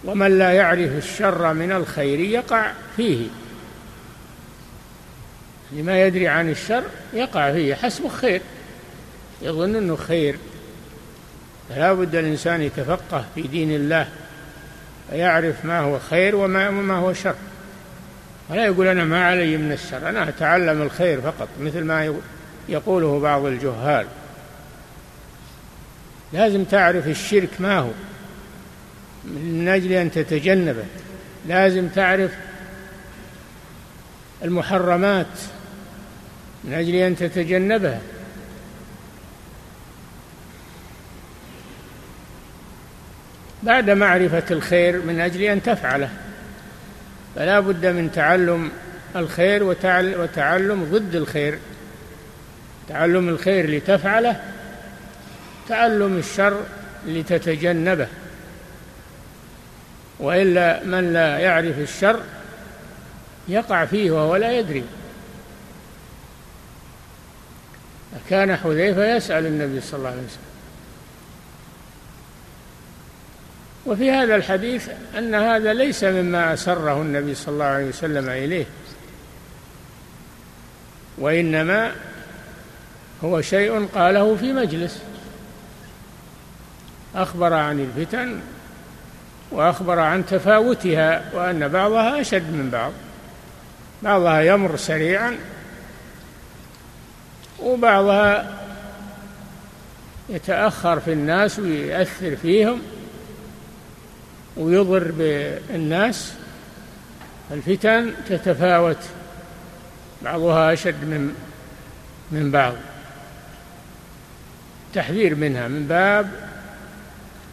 [0.04, 3.26] ومن لا يعرف الشر من الخير يقع فيه.
[5.72, 7.74] لما يدري عن الشر يقع فيه.
[7.74, 8.40] حسبه خير
[9.42, 10.36] يظن إنه خير.
[11.74, 14.08] فلا بد الإنسان يتفقه في دين الله
[15.12, 17.34] ويعرف ما هو خير وما ما هو شر.
[18.50, 22.14] ولا يقول أنا ما علي من الشر أنا أتعلم الخير فقط مثل ما
[22.68, 24.06] يقوله بعض الجهال.
[26.32, 27.90] لازم تعرف الشرك ما هو
[29.24, 30.84] من أجل أن تتجنبه.
[31.48, 32.30] لازم تعرف
[34.44, 35.26] المحرمات
[36.64, 38.00] من أجل أن تتجنبها.
[43.62, 46.08] بعد معرفة الخير من أجل أن تفعله.
[47.36, 48.70] فلا بد من تعلم
[49.16, 51.58] الخير وتعلم ضد الخير.
[52.88, 54.40] تعلم الخير لتفعله
[55.68, 56.60] تعلم الشر
[57.06, 58.08] لتتجنبه.
[60.20, 62.20] وإلا من لا يعرف الشر
[63.48, 64.84] يقع فيه وهو لا يدري.
[68.30, 70.51] كان حذيفة يسأل النبي صلى الله عليه وسلم.
[73.86, 78.66] وفي هذا الحديث أن هذا ليس مما أسره النبي صلى الله عليه وسلم إليه
[81.18, 81.92] وإنما
[83.24, 85.02] هو شيء قاله في مجلس.
[87.14, 88.40] أخبر عن الفتن
[89.50, 92.92] وأخبر عن تفاوتها وأن بعضها أشد من بعض.
[94.02, 95.36] بعضها يمر سريعا
[97.62, 98.58] وبعضها
[100.28, 102.82] يتأخر في الناس ويؤثر فيهم.
[104.56, 106.32] ويضر بالناس
[107.50, 108.96] الفتن تتفاوت
[110.22, 111.34] بعضها أشد من
[112.30, 112.74] من بعض.
[114.94, 116.30] تحذير منها من باب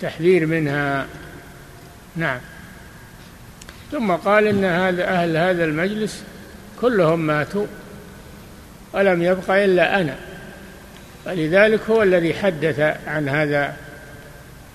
[0.02, 1.06] تحذير منها
[2.16, 2.40] نعم.
[3.92, 6.24] ثم قال إن هذا أهل هذا المجلس
[6.82, 7.66] كلهم ماتوا
[8.94, 10.16] ولم يبق إلا أنا.
[11.26, 13.76] ولذلك هو الذي حدث عن هذا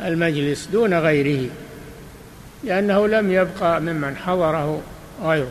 [0.01, 1.51] المجلس دون غيره.
[2.65, 4.83] لأنه لم يبقى ممن حضره
[5.23, 5.51] غيره.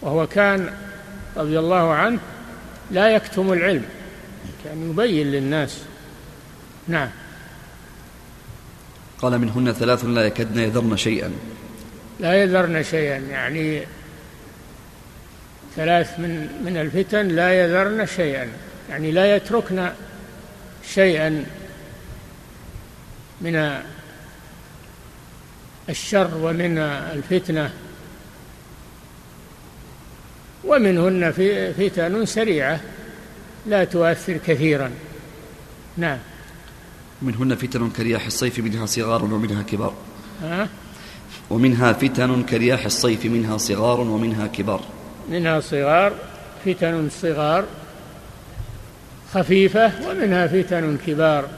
[0.00, 0.70] وهو كان
[1.36, 2.18] رضي الله عنه
[2.90, 3.84] لا يكتم العلم
[4.64, 5.82] كان يبين للناس.
[6.88, 7.08] نعم.
[9.18, 11.32] قال منهن ثلاث لا يكدن يذرن شيئا.
[12.20, 13.82] لا يذرن شيئا يعني
[15.76, 18.48] ثلاث من من الفتن لا يذرن شيئا
[18.90, 19.88] يعني لا يتركن
[20.94, 21.44] شيئا
[23.40, 23.82] من
[25.88, 27.70] الشر ومن الفتنة
[30.64, 31.32] ومنهن
[31.78, 32.80] فتن سريعة
[33.66, 34.90] لا تؤثر كثيرا.
[35.96, 36.18] نعم.
[37.22, 39.94] منهن فتن كرياح الصيف منها صغار ومنها كبار.
[40.42, 40.68] ها؟
[41.50, 44.80] ومنها فتن كرياح الصيف منها صغار ومنها كبار.
[45.28, 46.12] منها صغار
[46.64, 47.64] فتن صغار
[49.34, 51.48] خفيفة ومنها فتن كبار.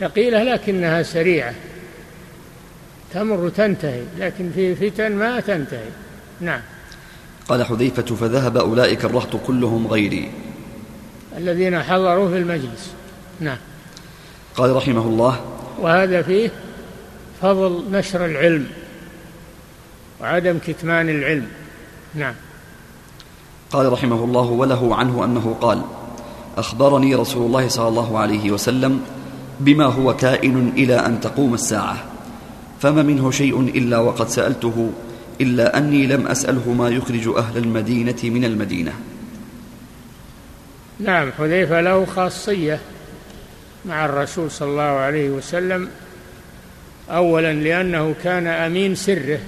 [0.00, 1.54] ثقيلة لكنها سريعة.
[3.16, 5.88] تمر تنتهي لكن في فتن ما تنتهي.
[6.40, 6.60] نعم.
[7.48, 10.30] قال حذيفة فذهب أولئك الرهط كلهم غيري.
[11.36, 12.92] الذين حضروا في المجلس.
[13.40, 13.56] نعم.
[14.56, 15.40] قال رحمه الله
[15.80, 16.50] وهذا فيه
[17.42, 18.66] فضل نشر العلم
[20.20, 21.48] وعدم كتمان العلم.
[22.14, 22.34] نعم.
[23.70, 25.82] قال رحمه الله وله عنه أنه قال
[26.56, 29.00] أخبرني رسول الله صلى الله عليه وسلم
[29.60, 32.15] بما هو كائن إلى أن تقوم الساعة.
[32.80, 34.92] فما منه شيء إلا وقد سألته
[35.40, 38.92] إلا أني لم أسأله ما يخرج أهل المدينة من المدينة.
[41.00, 42.80] نعم حذيفة له خاصية
[43.84, 45.88] مع الرسول صلى الله عليه وسلم
[47.10, 49.38] أولا لأنه كان أمين سره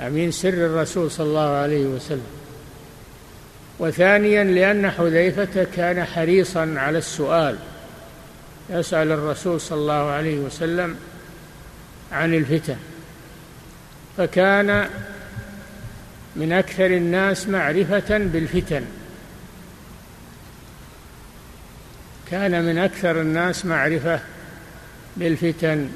[0.00, 2.26] أمين سر الرسول صلى الله عليه وسلم
[3.78, 7.56] وثانيا لأن حذيفة كان حريصا على السؤال
[8.70, 10.96] يسأل الرسول صلى الله عليه وسلم
[12.12, 12.76] عن الفتن.
[14.16, 14.88] فكان
[16.36, 18.84] من أكثر الناس معرفة بالفتن.
[22.30, 24.20] كان من أكثر الناس معرفة
[25.16, 25.88] بالفتن.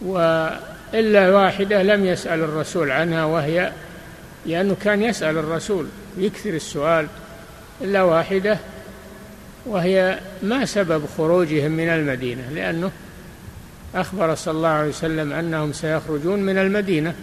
[0.00, 3.72] وإلا واحدة لم يسأل الرسول عنها وهي
[4.46, 5.86] لأنه كان يسأل الرسول
[6.18, 7.06] يكثر السؤال.
[7.80, 8.58] إلا واحدة
[9.66, 12.90] وهي ما سبب خروجهم من المدينة لأنه
[13.94, 17.14] أخبر صلى الله عليه وسلم أنهم سيخرجون من المدينة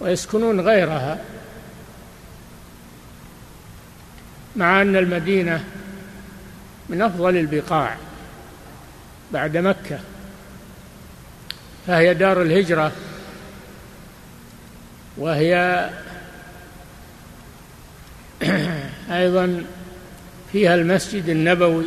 [0.00, 1.18] ويسكنون غيرها.
[4.56, 5.64] مع أن المدينة
[6.88, 7.96] من أفضل البقاع
[9.32, 9.98] بعد مكة
[11.86, 12.92] فهي دار الهجرة
[15.16, 15.90] وهي
[19.10, 19.64] أيضا
[20.52, 21.86] فيها المسجد النبوي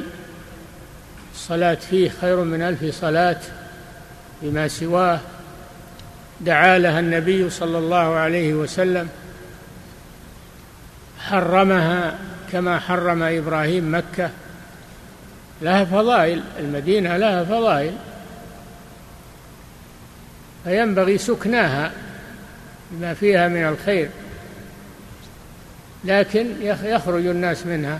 [1.34, 3.39] الصلاة فيه خير من ألف صلاة.
[4.42, 5.20] بما سواه
[6.42, 9.10] دعا لها النبي صلى الله عليه وسلم
[11.20, 12.18] حرمها
[12.52, 14.30] كما حرم إبراهيم مكة.
[15.62, 17.94] لها فضائل المدينة لها فضائل.
[20.64, 21.92] فينبغي سكناها
[22.92, 24.10] بما فيها من الخير
[26.06, 26.48] لكن
[26.84, 28.00] يخرج الناس منها.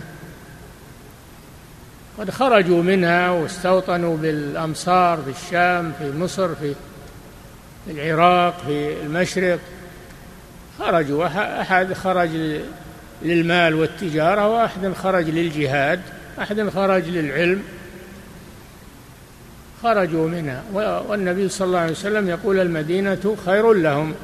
[2.20, 6.74] قد خرجوا منها واستوطنوا بالأمصار في الشام في مصر في
[7.86, 9.58] العراق في المشرق.
[10.78, 11.26] خرجوا
[11.60, 12.30] أحد خرج
[13.22, 16.00] للمال والتجارة وأحد خرج للجهاد
[16.38, 17.62] أحد خرج للعلم.
[19.82, 20.62] خرجوا منها
[21.08, 24.14] والنبي صلى الله عليه وسلم يقول المدينة خير لهم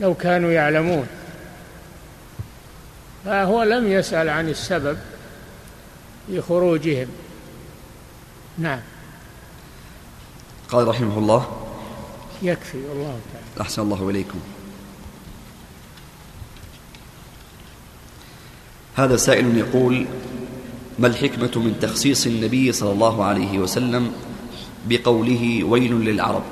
[0.00, 1.06] لو كانوا يعلمون.
[3.24, 4.96] فهو لم يسأل عن السبب.
[6.30, 7.08] في خروجهم
[8.58, 8.80] نعم.
[10.68, 11.66] قال رحمه الله
[12.42, 13.60] يكفي والله تعالى.
[13.60, 14.38] أحسن الله إليكم.
[18.96, 20.06] هذا سائل يقول
[20.98, 24.12] ما الحكمة من تخصيص النبي صلى الله عليه وسلم
[24.86, 26.42] بقوله ويل للعرب؟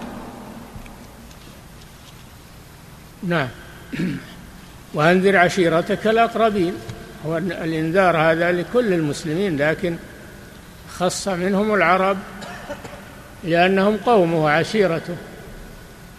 [3.23, 3.49] نعم.
[4.95, 6.75] وأنذر عشيرتك الأقربين.
[7.27, 9.97] هو الإنذار هذا لكل المسلمين لكن
[10.89, 12.17] خص منهم العرب
[13.45, 15.17] لأنهم قومه وعشيرته.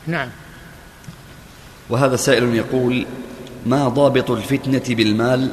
[0.07, 0.29] نعم.
[1.89, 3.05] وهذا سائل يقول
[3.65, 5.51] ما ضابط الفتنة بالمال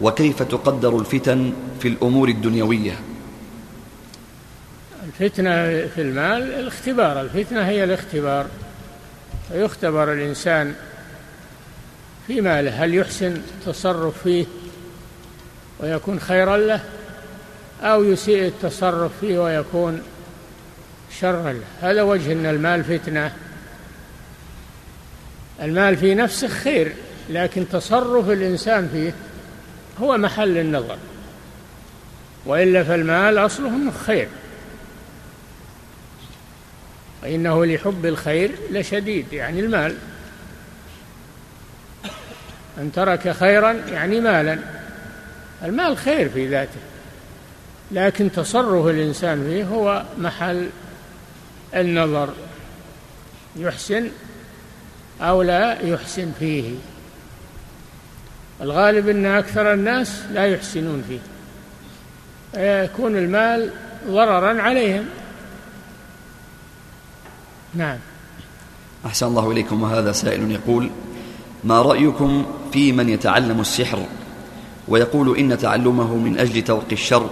[0.00, 2.98] وكيف تقدر الفتن في الأمور الدنيوية؟
[5.06, 5.50] الفتنة
[5.86, 7.20] في المال الاختبار.
[7.20, 8.46] الفتنة هي الاختبار.
[9.48, 10.74] فيختبر الإنسان
[12.26, 12.84] في ماله.
[12.84, 14.46] هل يحسن التصرف فيه؟
[15.80, 16.80] ويكون خيرا له
[17.82, 20.02] أو يسيء التصرف فيه ويكون
[21.20, 21.90] شرا له.
[21.90, 23.32] هذا وجه أن المال فتنة.
[25.62, 26.92] المال في نفسه خير
[27.30, 29.14] لكن تصرف الإنسان فيه
[30.00, 30.98] هو محل النظر.
[32.46, 34.28] وإلا فالمال أصله خير.
[37.22, 39.96] فإنه لحب الخير لشديد يعني المال.
[42.78, 44.75] أن ترك خيرا يعني مالا.
[45.64, 46.80] المال خير في ذاته
[47.90, 50.68] لكن تصرف الإنسان فيه هو محل
[51.74, 52.28] النظر
[53.56, 54.08] يحسن
[55.20, 56.74] أو لا يحسن فيه.
[58.60, 61.18] الغالب أن أكثر الناس لا يحسنون فيه
[62.60, 63.70] يكون المال
[64.08, 65.04] ضررا عليهم.
[67.74, 67.98] نعم.
[69.06, 69.82] أحسن الله إليكم.
[69.82, 70.90] وهذا سائل يقول
[71.64, 74.06] ما رأيكم في من يتعلم السحر؟
[74.88, 77.30] ويقول إن تعلمه من أجل توقي الشر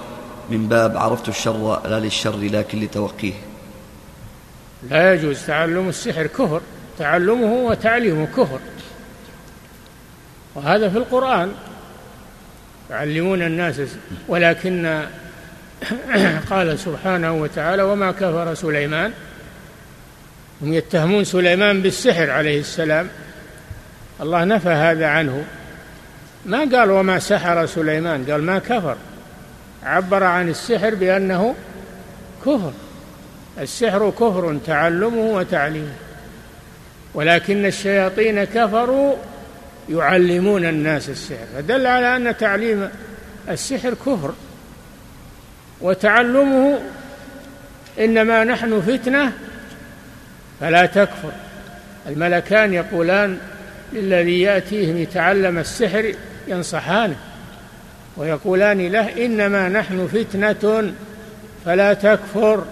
[0.51, 3.33] من باب عرفت الشر لا للشر لكن لتوقيه.
[4.91, 6.61] لا يجوز تعلم السحر كفر
[6.99, 8.61] تعلمه وتعليمه كفر.
[10.55, 11.53] وهذا في القرآن.
[12.91, 13.81] يعلمون الناس
[14.29, 15.05] ولكن
[16.51, 19.13] قال سبحانه وتعالى وما كفر سليمان.
[20.63, 23.09] هم يتهمون سليمان بالسحر عليه السلام.
[24.21, 25.45] الله نفى هذا عنه.
[26.47, 28.97] ما قال وما سحر سليمان قال ما كفر.
[29.83, 31.55] عبر عن السحر بأنه
[32.47, 32.73] كفر.
[33.61, 35.95] السحر كفر تعلمه وتعليمه.
[37.15, 39.15] ولكن الشياطين كفروا
[39.89, 41.47] يعلمون الناس السحر.
[41.55, 42.91] فدل على أن تعليم
[43.49, 44.33] السحر كفر.
[45.81, 46.79] وتعلمه
[47.99, 49.33] إنما نحن فتنة
[50.61, 51.33] فلا تكفر.
[52.07, 53.39] الملكان يقولان
[53.93, 56.15] للذي يأتيهم يتعلم السحر
[56.49, 57.17] ينصحانه
[58.17, 60.93] ويقولان له إنما نحن فتنة
[61.65, 62.65] فلا تكفر.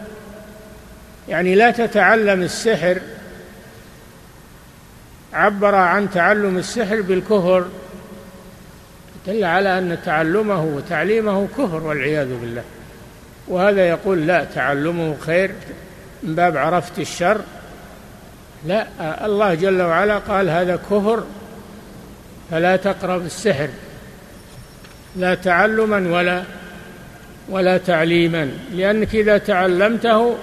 [1.29, 2.99] يعني لا تتعلم السحر.
[5.33, 7.64] عبر عن تعلم السحر بالكفر.
[9.27, 12.62] دل على أن تعلمه وتعليمه كفر والعياذ بالله.
[13.49, 15.51] وهذا يقول لا تعلمه خير
[16.23, 17.41] من باب عرفت الشر.
[18.66, 18.87] لا
[19.27, 21.25] الله جل وعلا قال هذا كفر
[22.53, 23.68] فلا تقرب السحر
[25.16, 26.44] لا تعلما ولا
[27.48, 30.36] ولا تعليما لأنك إذا تعلمته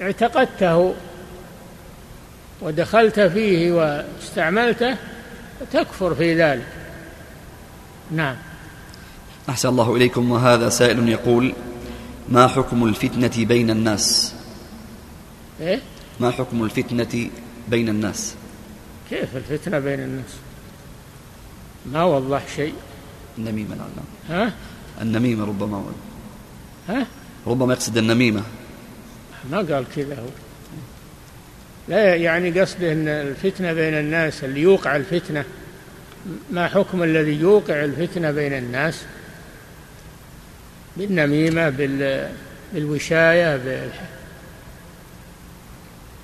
[0.00, 0.94] اعتقدته
[2.60, 4.96] ودخلت فيه واستعملته
[5.72, 6.66] تكفر في ذلك.
[8.10, 8.36] نعم.
[9.48, 10.30] أحسن الله إليكم.
[10.30, 11.54] وهذا سائل يقول
[12.28, 14.34] ما حكم الفتنة بين الناس؟
[15.60, 15.80] إيه؟
[16.20, 17.30] ما حكم الفتنة
[17.68, 18.34] بين الناس؟
[19.10, 20.45] كيف الفتنة بين الناس؟
[21.92, 22.74] ما وضح شيء.
[23.38, 23.88] النميمة نعم
[24.28, 24.52] ها؟
[25.02, 25.84] النميمة ربما.
[26.88, 27.06] ها؟
[27.46, 28.42] ربما يقصد النميمة.
[29.50, 30.28] ما قال كذا هو.
[31.88, 35.44] لا يعني قصده إن الفتنة بين الناس اللي يوقع الفتنة
[36.50, 39.04] ما حكم الذي يوقع الفتنة بين الناس؟
[40.96, 41.68] بالنميمة
[42.72, 43.60] بالوشاية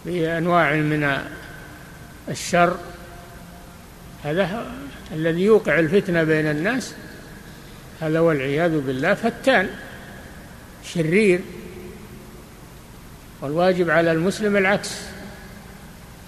[0.06, 1.18] بأنواع من
[2.28, 2.76] الشر.
[4.24, 4.72] هذا
[5.12, 6.94] الذي يوقع الفتنة بين الناس
[8.00, 9.68] هذا والعياذ بالله فتان
[10.94, 11.40] شرير.
[13.40, 14.90] والواجب على المسلم العكس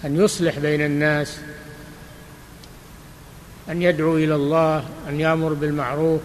[0.05, 1.39] أن يصلح بين الناس
[3.69, 6.21] أن يدعو إلى الله أن يأمر بالمعروف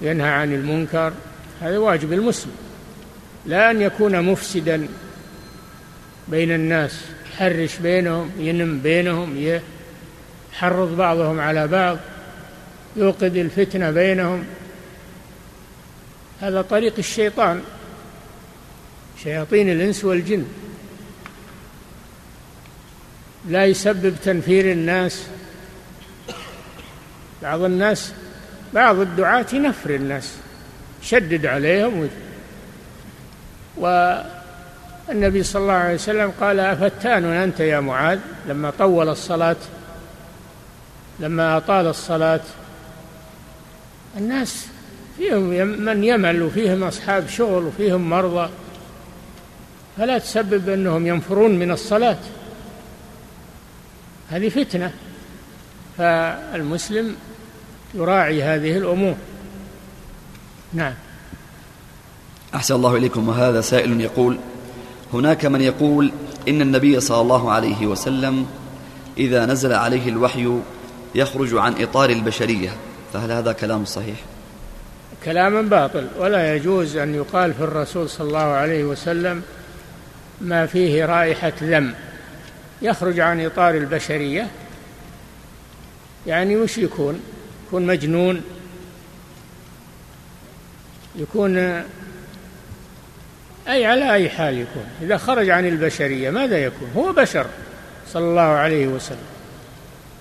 [0.00, 1.12] ينهى عن المنكر.
[1.60, 2.52] هذا واجب المسلم.
[3.46, 4.88] لا أن يكون مفسدا
[6.28, 7.00] بين الناس
[7.32, 9.36] يحرش بينهم ينم بينهم
[10.58, 11.98] يحرض بعضهم على بعض
[12.96, 14.44] يوقد الفتنة بينهم.
[16.40, 17.62] هذا طريق الشيطان
[19.22, 20.44] شياطين الإنس والجن.
[23.48, 25.26] لا يسبب تنفير الناس.
[27.42, 28.12] بعض الناس
[28.74, 30.34] بعض الدعاة ينفر الناس
[31.02, 32.08] شدد عليهم.
[33.76, 39.56] والنبي صلى الله عليه وسلم قال أفتان أنت يا معاذ؟ لما طول الصلاة
[41.20, 42.40] لما أطال الصلاة
[44.16, 44.66] الناس
[45.18, 45.42] فيهم
[45.84, 48.50] من يمل وفيهم أصحاب شغل وفيهم مرضى
[49.98, 52.18] فلا تسبب أنهم ينفرون من الصلاة.
[54.30, 54.92] هذه فتنة.
[55.98, 57.16] فالمسلم
[57.94, 59.14] يراعي هذه الأمور.
[60.72, 60.94] نعم.
[62.54, 63.28] أحسن الله إليكم.
[63.28, 64.38] وهذا سائل يقول
[65.12, 66.12] هناك من يقول
[66.48, 68.46] إن النبي صلى الله عليه وسلم
[69.18, 70.60] إذا نزل عليه الوحي
[71.14, 72.70] يخرج عن إطار البشرية
[73.12, 74.16] فهل هذا كلام صحيح؟
[75.24, 79.42] كلام باطل ولا يجوز أن يقال في الرسول صلى الله عليه وسلم
[80.40, 81.94] ما فيه رائحة ذم
[82.82, 84.46] يخرج عن إطار البشرية
[86.26, 87.20] يعني وش يكون؟
[87.66, 88.42] يكون مجنون
[91.16, 91.56] يكون
[93.68, 94.84] أي على أي حال يكون.
[95.02, 97.46] إذا خرج عن البشرية ماذا يكون؟ هو بشر
[98.12, 99.37] صلى الله عليه وسلم.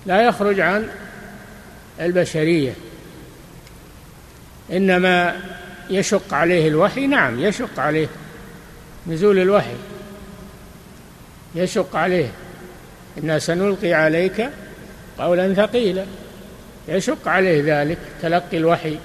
[0.07, 0.89] لا يخرج عن
[2.01, 2.73] البشرية.
[4.71, 5.35] إنما
[5.89, 8.07] يشق عليه الوحي نعم يشق عليه
[9.07, 9.75] نزول الوحي.
[11.55, 12.29] يشق عليه.
[13.23, 14.49] إنا سنلقي عليك
[15.19, 16.05] قولا ثقيلا.
[16.87, 18.97] يشق عليه ذلك تلقي الوحي.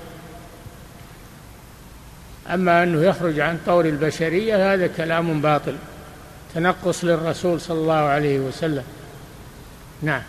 [2.51, 5.77] أما أنه يخرج عن طور البشرية هذا كلام باطل.
[6.55, 8.85] تنقص للرسول صلى الله عليه وسلم.
[10.03, 10.23] نعم.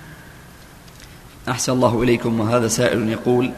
[1.50, 3.52] أحسن الله إليكم وهذا سائل يقول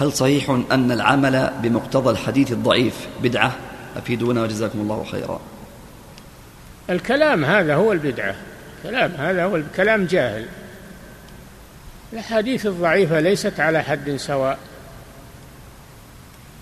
[0.00, 3.52] هل صحيح أن العمل بمقتضى الحديث الضعيف بدعة؟
[3.96, 5.40] أفيدونا وجزاكم الله خيرا.
[6.90, 8.34] الكلام هذا هو البدعة.
[8.82, 10.46] كلام هذا هو الكلام جاهل.
[12.12, 14.58] الأحاديث الضعيفة ليست على حد سواء.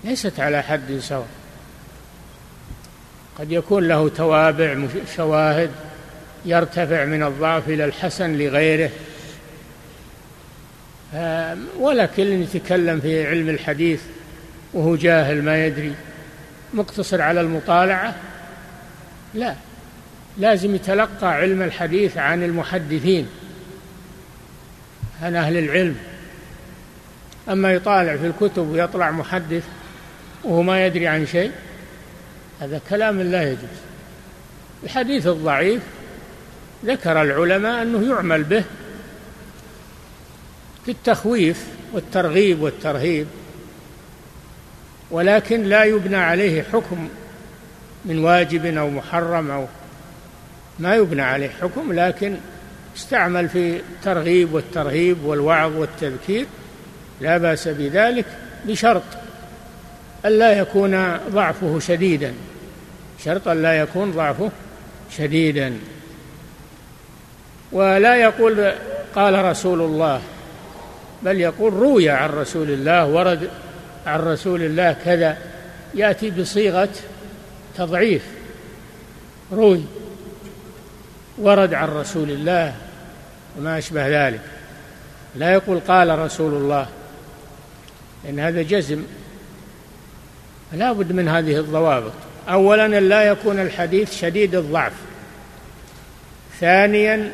[0.03, 1.27] ليست على حد سواء.
[3.39, 5.71] قد يكون له توابع شواهد
[6.45, 8.89] يرتفع من الضعف إلى الحسن لغيره.
[11.79, 14.01] ولا كل يتكلم في علم الحديث
[14.73, 15.93] وهو جاهل ما يدري
[16.73, 18.15] مقتصر على المطالعة؟
[19.33, 19.55] لا
[20.37, 23.27] لازم يتلقى علم الحديث عن المحدثين
[25.21, 25.95] عن أهل العلم.
[27.49, 29.63] أما يطالع في الكتب ويطلع محدث
[30.43, 31.51] وهو ما يدري عن شيء
[32.61, 33.79] هذا كلام لا يجوز.
[34.83, 35.81] الحديث الضعيف
[36.85, 38.63] ذكر العلماء أنه يعمل به
[40.85, 43.27] في التخويف والترغيب والترهيب
[45.11, 47.09] ولكن لا يبنى عليه حكم
[48.05, 49.65] من واجب أو محرم أو
[50.79, 52.35] ما يبنى عليه حكم لكن
[52.97, 56.45] استعمل في الترغيب والترهيب والوعظ والتذكير
[57.21, 58.25] لا بأس بذلك
[58.65, 59.03] بشرط
[60.25, 62.33] ألا يكون ضعفه شديدا
[63.25, 64.51] شرط ألا يكون ضعفه
[65.17, 65.73] شديدا.
[67.71, 68.71] ولا يقول
[69.15, 70.21] قال رسول الله
[71.25, 73.49] بل يقول روي عن رسول الله ورد
[74.05, 75.37] عن رسول الله كذا
[75.93, 76.89] يأتي بصيغة
[77.77, 78.23] تضعيف.
[79.51, 79.81] روي.
[81.37, 82.73] ورد عن رسول الله
[83.57, 84.41] وما أشبه ذلك.
[85.35, 86.87] لا يقول قال رسول الله.
[88.29, 89.03] إن هذا جزم.
[90.73, 92.13] لا بد من هذه الضوابط.
[92.49, 94.93] أولا أن لا يكون الحديث شديد الضعف.
[96.59, 97.31] ثانيا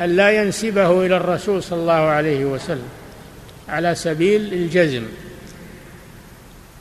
[0.00, 2.88] أن لا ينسبه إلى الرسول صلى الله عليه وسلم.
[3.68, 5.02] على سبيل الجزم.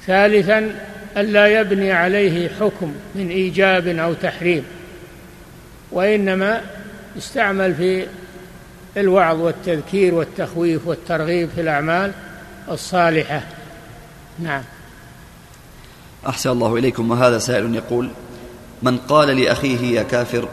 [0.07, 0.75] ثالثا
[1.17, 4.63] ألا يبني عليه حكم من إيجاب أو تحريم
[5.91, 6.61] وإنما
[7.15, 8.05] يستعمل في
[8.97, 12.11] الوعظ والتذكير والتخويف والترغيب في الأعمال
[12.69, 13.41] الصالحة.
[14.39, 14.63] نعم.
[16.27, 18.09] أحسن الله إليكم وهذا سائل يقول
[18.81, 20.47] من قال لأخيه يا كافر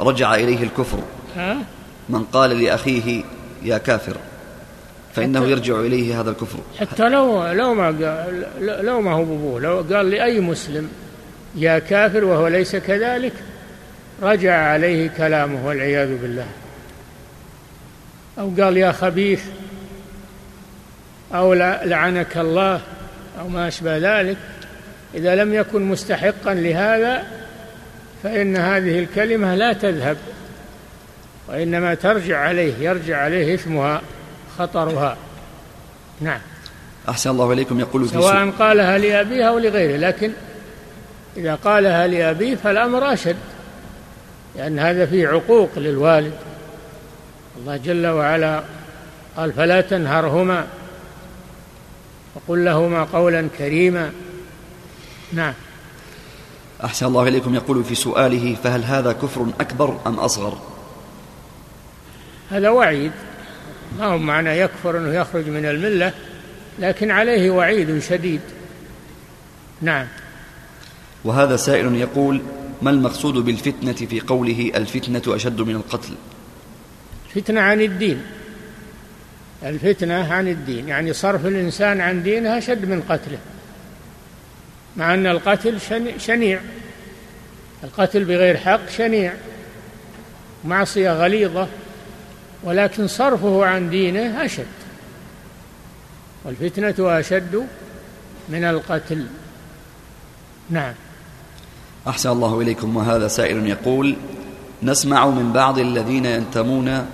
[0.00, 0.98] رجع إليه الكفر؟
[1.36, 1.56] ها؟
[2.08, 3.22] من قال لأخيه
[3.62, 4.16] يا كافر؟
[5.14, 6.58] فإنه يرجع إليه هذا الكفر.
[6.80, 8.46] حتى لو لو ما قال
[8.84, 10.88] لو ما هو بابوه لو قال لأي مسلم
[11.54, 13.32] يا كافر وهو ليس كذلك
[14.22, 16.46] رجع عليه كلامه والعياذ بالله.
[18.38, 19.42] أو قال يا خبيث
[21.34, 21.54] أو
[21.84, 22.80] لعنك الله
[23.40, 24.36] أو ما أشبه ذلك.
[25.14, 27.22] إذا لم يكن مستحقا لهذا
[28.22, 30.16] فإن هذه الكلمة لا تذهب
[31.48, 34.02] وإنما ترجع عليه يرجع عليه إثمها.
[34.58, 35.16] خطرها.
[36.20, 36.40] نعم.
[37.08, 37.80] أحسن الله إليكم.
[37.80, 40.32] يقول في سواء قالها لأبيه أو لغيره لكن
[41.36, 43.36] إذا قالها لأبيه فالأمر أشد
[44.56, 46.32] لأن هذا فيه عقوق للوالد.
[47.58, 48.62] الله جل وعلا
[49.36, 50.66] قال فلا تنهرهما
[52.34, 54.12] وقل لهما قولا كريما.
[55.32, 55.54] نعم.
[56.84, 57.54] أحسن الله إليكم.
[57.54, 60.58] يقول في سؤاله فهل هذا كفر أكبر أم أصغر؟
[62.50, 63.12] هذا وعيد.
[63.98, 66.12] ما هو معنى يكفر أنه يخرج من الملة
[66.78, 68.40] لكن عليه وعيد شديد.
[69.82, 70.06] نعم.
[71.24, 72.42] وهذا سائل يقول
[72.82, 76.14] ما المقصود بالفتنة في قوله الفتنة أشد من القتل؟
[77.34, 78.22] فتنة عن الدين.
[79.62, 83.38] الفتنة عن الدين يعني صرف الإنسان عن دينه أشد من قتله.
[84.96, 85.78] مع أن القتل
[86.18, 86.60] شنيع.
[87.84, 89.32] القتل بغير حق شنيع.
[90.64, 91.68] معصية غليظة.
[92.64, 94.66] ولكن صرفه عن دينه أشد.
[96.44, 97.66] والفتنة أشد
[98.48, 99.26] من القتل.
[100.70, 100.94] نعم.
[102.08, 102.96] أحسن الله إليكم.
[102.96, 104.16] وهذا سائل يقول
[104.82, 107.06] نسمع من بعض الذين ينتمون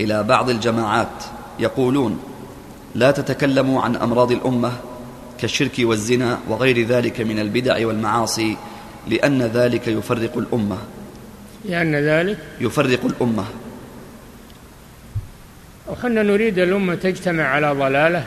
[0.00, 1.24] إلى بعض الجماعات
[1.58, 2.22] يقولون
[2.94, 4.72] لا تتكلموا عن أمراض الأمة
[5.38, 8.56] كالشرك والزنا وغير ذلك من البدع والمعاصي
[9.08, 10.78] لأن ذلك يفرق الأمة.
[11.64, 13.44] لأن ذلك يفرق الأمة.
[16.04, 18.24] وحنا نريد الأمة تجتمع على ضلالة.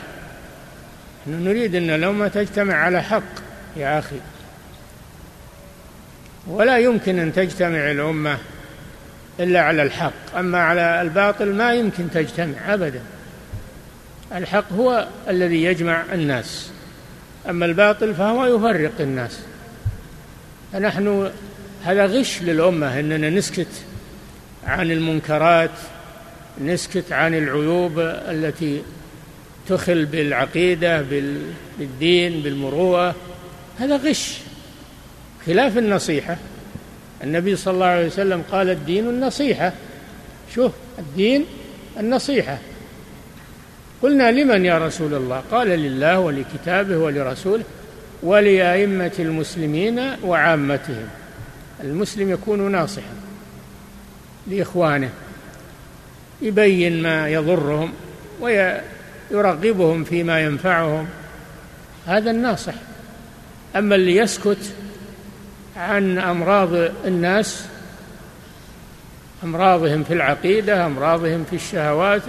[1.26, 3.22] نريد أن الأمة تجتمع على حق
[3.76, 4.16] يا أخي.
[6.46, 8.38] ولا يمكن أن تجتمع الأمة
[9.40, 10.36] إلا على الحق.
[10.38, 13.00] أما على الباطل ما يمكن تجتمع أبدا.
[14.34, 16.70] الحق هو الذي يجمع الناس.
[17.48, 19.40] أما الباطل فهو يفرق الناس.
[20.72, 21.30] فنحن
[21.84, 23.82] هذا غش للأمة أننا نسكت
[24.66, 25.70] عن المنكرات
[26.64, 28.82] نسكت عن العيوب التي
[29.68, 31.02] تخل بالعقيدة
[31.78, 33.14] بالدين بالمروءة.
[33.78, 34.38] هذا غش.
[35.46, 36.36] خلاف النصيحة.
[37.24, 39.72] النبي صلى الله عليه وسلم قال الدين النصيحة.
[40.54, 41.44] شوف الدين
[41.98, 42.58] النصيحة.
[44.02, 47.64] قلنا لمن يا رسول الله؟ قال لله ولكتابه ولرسوله
[48.22, 51.08] ولأئمة المسلمين وعامتهم.
[51.84, 53.14] المسلم يكون ناصحا
[54.46, 55.10] لإخوانه.
[56.42, 57.92] يبين ما يضرهم
[58.40, 61.06] ويرغبهم فيما ينفعهم.
[62.06, 62.74] هذا الناصح.
[63.76, 64.72] أما اللي يسكت
[65.76, 66.68] عن أمراض
[67.04, 67.64] الناس
[69.44, 72.22] أمراضهم في العقيدة أمراضهم في الشهوات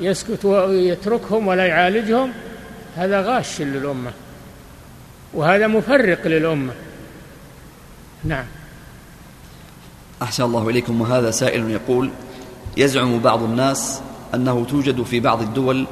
[0.00, 2.32] يسكت ويتركهم ولا يعالجهم
[2.96, 4.10] هذا غاش للأمة.
[5.34, 6.72] وهذا مفرق للأمة.
[8.24, 8.44] نعم.
[10.22, 11.00] أحسن الله إليكم.
[11.00, 12.10] وهذا سائل يقول
[12.76, 14.00] يزعم بعض الناس
[14.34, 15.86] أنه توجد في بعض الدول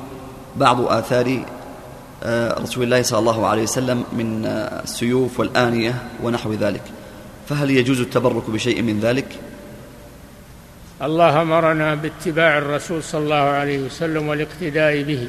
[0.56, 1.44] بعض آثار
[2.22, 6.82] آه، رسول الله صلى الله عليه وسلم من آه، السيوف والآنية ونحو ذلك.
[7.48, 9.26] فهل يجوز التبرك بشيء من ذلك؟
[11.02, 15.28] الله أمرنا باتباع الرسول صلى الله عليه وسلم والاقتداء به.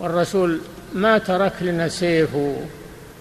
[0.00, 0.60] والرسول
[0.94, 2.30] ما ترك لنا سيف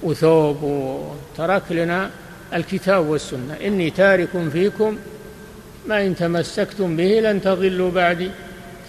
[0.03, 2.09] وثوب وترك لنا
[2.53, 3.57] الكتاب والسنة.
[3.65, 4.97] إني تارك فيكم
[5.87, 8.31] ما إن تمسكتم به لن تضلوا بعدي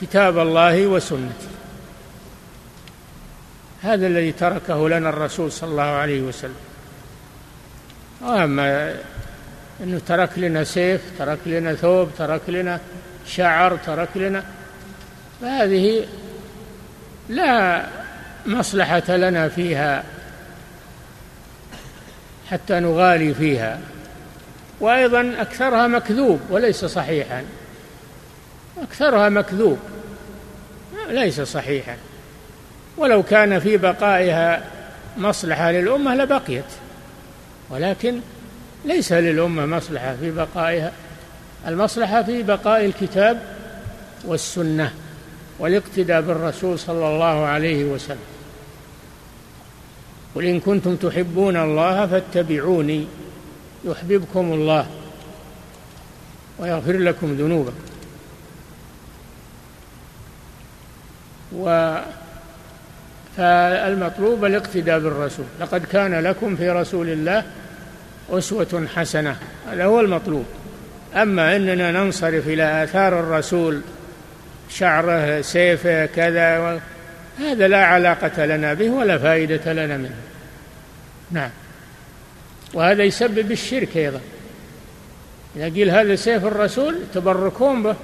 [0.01, 1.53] كتاب الله وسنتي
[3.82, 6.55] هذا الذي تركه لنا الرسول صلى الله عليه وسلم.
[8.20, 8.95] وأما
[9.80, 12.80] إنه ترك لنا سيف ترك لنا ثوب ترك لنا
[13.26, 14.45] شعر ترك لنا
[15.40, 16.07] فهذه
[17.28, 17.86] لا
[18.47, 20.05] مصلحة لنا فيها
[22.51, 23.80] حتى نغالي فيها.
[24.83, 27.45] وأيضا أكثرها مكذوب وليس صحيحا.
[28.83, 29.78] أكثرها مكذوب
[31.09, 31.97] ليس صحيحا.
[32.97, 34.64] ولو كان في بقائها
[35.16, 36.64] مصلحة للأمة لبقيت.
[37.70, 38.20] ولكن
[38.85, 40.93] ليس للأمة مصلحة في بقائها.
[41.66, 43.43] المصلحة في بقاء الكتاب
[44.24, 44.93] والسنة
[45.59, 48.18] والاقتداء بالرسول صلى الله عليه وسلم.
[50.35, 53.07] قل إن كنتم تحبون الله فاتبعوني.
[53.85, 54.87] يحببكم الله
[56.59, 57.83] ويغفر لكم ذنوبكم.
[61.57, 61.97] و
[63.37, 65.45] فالمطلوب الاقتداء بالرسول.
[65.61, 67.45] لقد كان لكم في رسول الله
[68.30, 69.37] أسوة حسنة.
[69.70, 70.45] هذا هو المطلوب.
[71.14, 73.80] أما أننا ننصرف إلى آثار الرسول
[74.70, 76.80] شعره سيفه كذا
[77.39, 80.16] هذا لا علاقة لنا به ولا فائدة لنا منه.
[81.30, 81.51] نعم.
[82.74, 84.20] وهذا يسبب الشرك أيضا.
[85.56, 87.96] إذا قيل هذا سيف الرسول تبركون به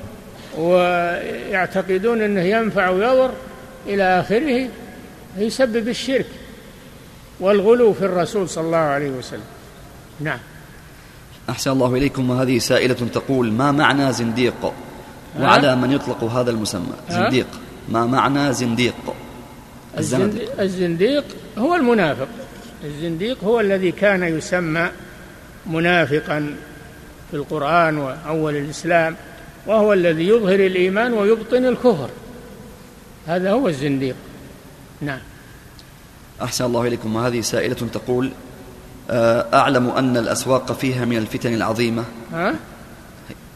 [0.58, 3.30] ويعتقدون أنه ينفع ويضر
[3.86, 4.68] إلى آخره
[5.38, 6.26] يسبب الشرك
[7.40, 9.48] والغلو في الرسول صلى الله عليه وسلم.
[10.20, 10.38] نعم.
[11.50, 12.30] أحسن الله إليكم.
[12.30, 14.72] وهذه سائلة تقول ما معنى زنديق؟
[15.40, 17.46] وعلى من يطلق هذا المسمى؟ زنديق.
[17.88, 18.94] ما معنى زنديق؟
[19.98, 21.24] الزنديق, الزنديق
[21.58, 22.28] هو المنافق.
[22.85, 24.91] الزنديق هو الذي كان يسمى
[25.66, 26.55] منافقا
[27.31, 29.16] في القرآن وأول الإسلام
[29.66, 32.11] وهو الذي يظهر الإيمان ويبطن الكفر.
[33.26, 34.16] هذا هو الزنديق.
[35.01, 35.20] نعم.
[36.43, 37.16] أحسن الله إليكم.
[37.16, 38.33] وهذه سائلة تقول
[39.11, 42.55] آه، أعلم أن الأسواق فيها من الفتن العظيمة؟ ها؟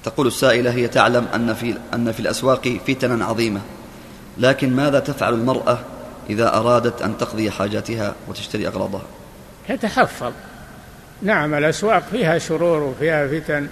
[0.04, 3.60] تقول السائلة هي تعلم أن في, أن في الأسواق فتنا عظيمة
[4.38, 5.78] لكن ماذا تفعل المرأة
[6.30, 9.06] إذا أرادت أن تقضي حاجاتها وتشتري أغراضها.
[9.68, 10.32] تتحفظ
[11.22, 13.68] نعم الأسواق فيها شرور وفيها فتن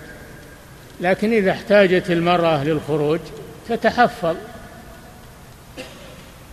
[1.01, 3.21] لكن إذا احتاجت المرأة للخروج
[3.69, 4.37] تتحفظ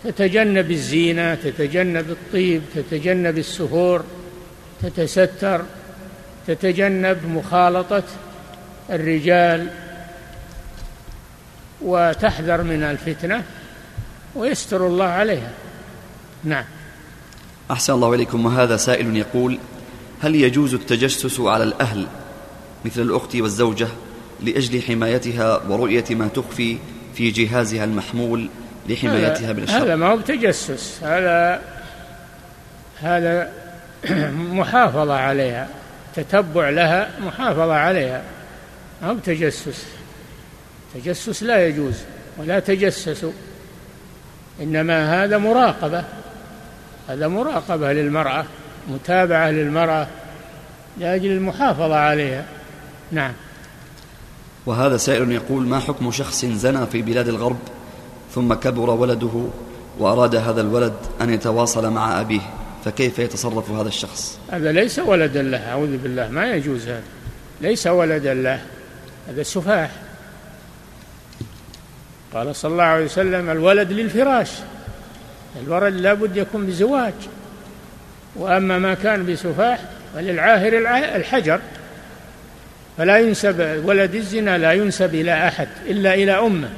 [0.03, 4.03] تتجنب الزينة تتجنب الطيب تتجنب السهور
[4.83, 5.61] تتستر
[6.47, 8.03] تتجنب مخالطة
[8.89, 9.67] الرجال
[11.81, 13.43] وتحذر من الفتنة
[14.35, 15.51] ويستر الله عليها.
[16.47, 16.65] نعم.
[17.71, 19.59] أحسن الله إليكم وهذا سائل يقول
[20.21, 22.07] هل يجوز التجسس على الأهل
[22.85, 23.87] مثل الأخت والزوجة
[24.41, 26.77] لأجل حمايتها ورؤية ما تخفي
[27.15, 28.49] في جهازها المحمول
[28.89, 31.61] لحمايتها من الشر؟ هذا ما هو بتجسس هذا
[33.01, 33.51] هذا
[34.31, 35.67] محافظة عليها
[36.15, 38.23] تتبع لها محافظة عليها
[39.01, 39.85] ما هو بتجسس؟
[40.93, 41.95] تجسس لا يجوز
[42.37, 43.31] ولا تجسسوا
[44.61, 46.03] إنما هذا مراقبة.
[47.07, 48.45] هذا مراقبة للمرأة
[48.87, 50.07] متابعة للمرأة
[50.97, 52.45] لأجل المحافظة عليها.
[53.11, 53.33] نعم.
[54.65, 57.59] وهذا سائل يقول ما حكم شخص زنى في بلاد الغرب
[58.35, 59.45] ثم كبر ولده
[59.99, 62.41] وأراد هذا الولد أن يتواصل مع أبيه؟
[62.85, 67.03] فكيف يتصرف هذا الشخص؟ هذا ليس ولدا له أعوذ بالله ما يجوز هذا.
[67.61, 68.61] ليس ولدا له
[69.29, 69.91] هذا سفاح.
[72.33, 74.51] قال صلى الله عليه وسلم الولد للفراش.
[75.63, 77.13] الولد لابد يكون بزواج.
[78.35, 79.79] وأما ما كان بسفاح
[80.15, 80.77] فللعاهر
[81.15, 81.59] الحجر.
[82.97, 86.69] فلا ينسب ولد الزنا لا ينسب إلى أحد إلا إلى أمه.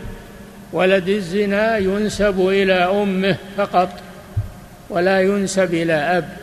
[0.73, 3.89] ولد الزنا ينسب إلى أمه فقط
[4.89, 6.37] ولا ينسب إلى أب.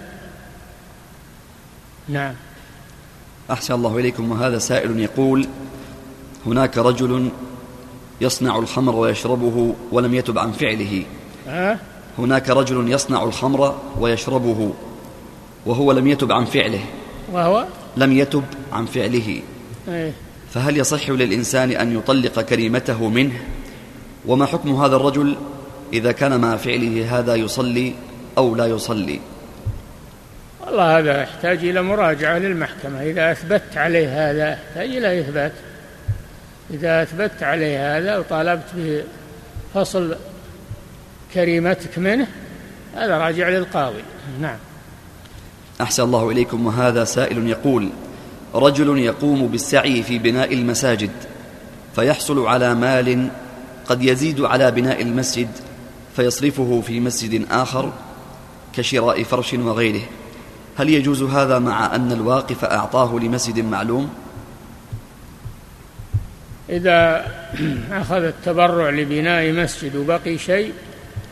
[2.09, 2.34] نعم.
[3.51, 5.49] أحسن الله إليكم وهذا سائل يقول
[6.47, 7.30] هناك رجل
[8.20, 11.05] يصنع الخمر ويشربه ولم يتب عن فعله.
[11.49, 11.78] أه؟
[12.18, 14.72] هناك رجل يصنع الخمر ويشربه
[15.66, 16.80] وهو لم يتب عن فعله.
[17.32, 19.42] وهو؟ لم يتب عن فعله.
[19.88, 20.12] أيه؟
[20.54, 23.34] فهل يصح للإنسان أن يطلق كريمته منه؟
[24.26, 25.36] وما حكم هذا الرجل
[25.92, 27.94] إذا كان مع فعله هذا يصلي
[28.38, 29.20] أو لا يصلي؟
[30.66, 33.02] والله هذا يحتاج إلى مراجعة للمحكمة.
[33.02, 35.52] إذا أثبت عليه هذا يحتاج إلى إثبات.
[36.70, 39.02] إذا أثبت عليه هذا وطالبت
[39.74, 40.16] بفصل
[41.35, 42.27] كريمتك منه
[42.95, 44.03] هذا راجع للقاضي.
[44.41, 44.59] نعم.
[45.81, 47.91] أحسن الله إليكم وهذا سائل يقول
[48.55, 51.11] رجل يقوم بالسعي في بناء المساجد
[51.95, 53.29] فيحصل على مال
[53.87, 55.49] قد يزيد على بناء المسجد
[56.16, 57.93] فيصرفه في مسجد آخر
[58.77, 60.03] كشراء فرش وغيره.
[60.77, 64.11] هل يجوز هذا مع أن الواقف أعطاه لمسجد معلوم؟
[66.70, 67.27] إذا
[68.01, 70.72] أخذ التبرع لبناء مسجد وبقي شيء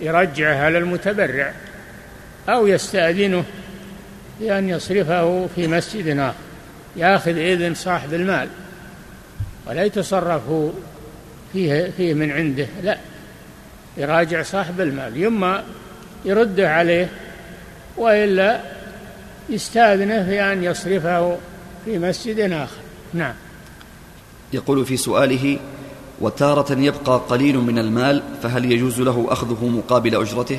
[0.04, 1.52] يرجعه على المتبرع
[2.48, 3.44] أو يستأذنه
[4.40, 6.34] بأن يصرفه في مسجد آخر
[6.96, 8.48] يأخذ إذن صاحب المال
[9.66, 10.42] ولا يتصرف
[11.52, 12.98] فيه, فيه من عنده لا
[13.96, 15.64] يراجع صاحب المال يما
[16.24, 17.08] يرده عليه
[17.96, 18.60] وإلا
[19.50, 21.38] يستأذنه في أن يصرفه
[21.84, 22.76] في مسجد آخر.
[23.14, 23.34] نعم.
[24.52, 25.58] يقول في سؤاله
[26.20, 30.58] وتارة يبقى قليل من المال فهل يجوز له أخذه مقابل أجرته؟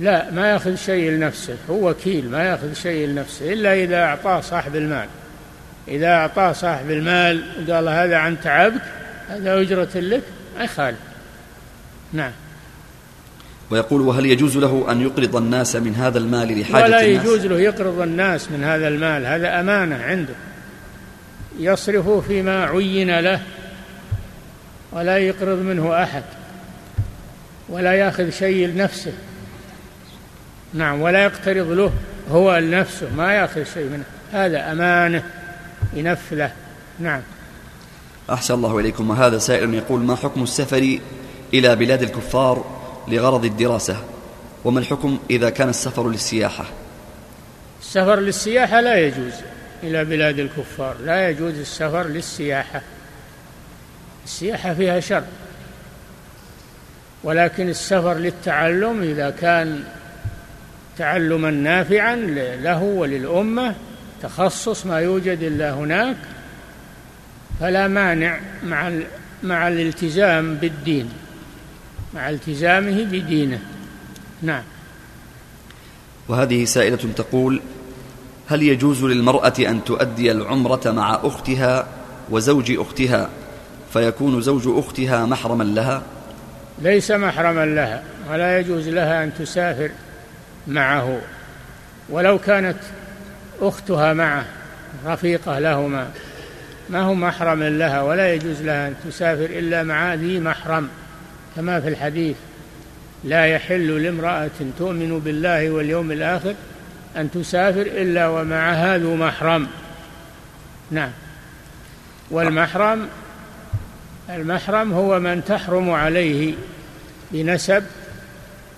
[0.00, 4.76] لا ما يأخذ شيء لنفسه هو وكيل ما يأخذ شيء لنفسه إلا إذا أعطاه صاحب
[4.76, 5.08] المال.
[5.88, 8.82] إذا أعطاه صاحب المال وقال هذا عن تعبك
[9.28, 10.22] هذا أجرة لك
[10.58, 10.98] ما يخالف.
[12.12, 12.32] نعم.
[13.70, 17.60] ويقول وهل يجوز له أن يقرض الناس من هذا المال لحاجة ولا الناس؟ يجوز له
[17.60, 20.34] يقرض الناس من هذا المال هذا أمانة عنده.
[21.58, 23.40] يصرف فيما عين له.
[24.94, 26.22] ولا يقرض منه أحد
[27.68, 29.12] ولا يأخذ شيء لنفسه.
[30.74, 31.92] نعم ولا يقترض له
[32.30, 34.04] هو لنفسه ما يأخذ شيء منه.
[34.32, 35.24] هذا أمانة
[35.94, 36.52] ينفله.
[36.98, 37.20] نعم.
[38.30, 39.10] أحسن الله إليكم.
[39.10, 40.98] وهذا سائل يقول ما حكم السفر
[41.54, 42.64] إلى بلاد الكفار
[43.08, 43.96] لغرض الدراسة؟
[44.64, 46.64] وما الحكم إذا كان السفر للسياحة؟
[47.80, 49.32] السفر للسياحة لا يجوز
[49.82, 52.82] إلى بلاد الكفار لا يجوز السفر للسياحة.
[54.24, 55.24] السياحة فيها شر.
[57.24, 59.84] ولكن السفر للتعلم إذا كان
[60.98, 62.16] تعلما نافعا
[62.62, 63.74] له وللأمة
[64.22, 66.16] تخصص ما يوجد إلا هناك
[67.60, 68.92] فلا مانع مع
[69.42, 71.08] مع الالتزام بالدين
[72.14, 73.60] مع التزامه بدينه.
[74.42, 74.62] نعم.
[76.28, 77.60] وهذه سائلة تقول
[78.48, 81.86] هل يجوز للمرأة أن تؤدي العمرة مع أختها
[82.30, 83.30] وزوج أختها؟
[83.94, 86.02] فيكون زوج أختها محرما لها؟
[86.82, 89.90] ليس محرما لها ولا يجوز لها أن تسافر
[90.66, 91.20] معه.
[92.08, 92.76] ولو كانت
[93.60, 94.44] أختها معه
[95.06, 96.08] رفيقة لهما
[96.90, 100.88] ما هو محرم لها ولا يجوز لها أن تسافر إلا مع ذي محرم.
[101.56, 102.36] كما في الحديث
[103.24, 106.54] لا يحل لامرأة تؤمن بالله واليوم الآخر
[107.16, 109.66] أن تسافر إلا ومعها ذو محرم.
[110.90, 111.10] نعم.
[112.30, 113.08] والمحرم
[114.30, 116.54] المحرم هو من تحرم عليه
[117.32, 117.84] بنسب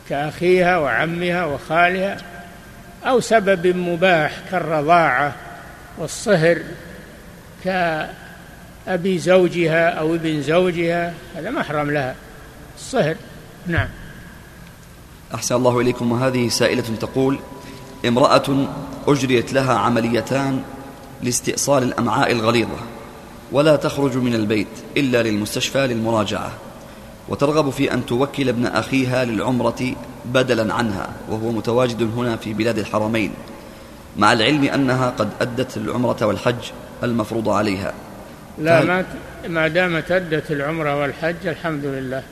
[0.08, 2.16] كأخيها وعمها وخالها
[3.04, 5.34] أو سبب مباح كالرضاعة
[5.98, 6.62] والصهر
[7.64, 12.14] كأبي زوجها أو ابن زوجها هذا محرم لها.
[12.76, 13.16] الصهر
[13.66, 13.88] نعم.
[15.34, 16.12] أحسن الله إليكم.
[16.12, 17.38] وهذه سائلة تقول
[18.06, 18.68] امرأة
[19.08, 20.62] أجريت لها عمليتان
[21.22, 22.95] لاستئصال الأمعاء الغليظة.
[23.52, 24.66] ولا تخرج من البيت
[24.96, 26.52] إلا للمستشفى للمراجعة.
[27.28, 29.94] وترغب في أن توكل ابن أخيها للعمرة
[30.24, 33.34] بدلا عنها وهو متواجد هنا في بلاد الحرمين
[34.16, 36.70] مع العلم أنها قد أدت العمرة والحج
[37.02, 37.94] المفروض عليها.
[38.58, 39.04] لا ما
[39.48, 42.22] ما دامت أدت العمرة والحج الحمد لله.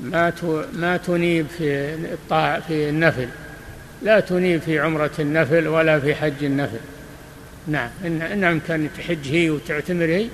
[0.00, 0.32] ما
[0.72, 3.28] ما تنيب في الطاعة في النفل.
[4.02, 6.80] لا تنيب في عمرة النفل ولا في حج النفل.
[7.66, 10.28] نعم إن, إن أمكن تحج هي وتعتمر هي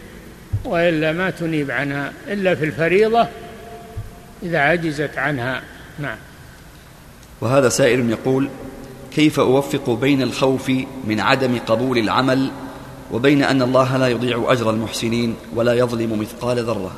[0.65, 3.29] وإلا ما تنيب عنها إلا في الفريضة
[4.43, 5.63] إذا عجزت عنها.
[5.99, 6.17] نعم.
[7.41, 8.49] وهذا سائل يقول
[9.15, 10.73] كيف أوفق بين الخوف
[11.05, 12.51] من عدم قبول العمل
[13.13, 16.97] وبين أن الله لا يضيع أجر المحسنين ولا يظلم مثقال ذرة؟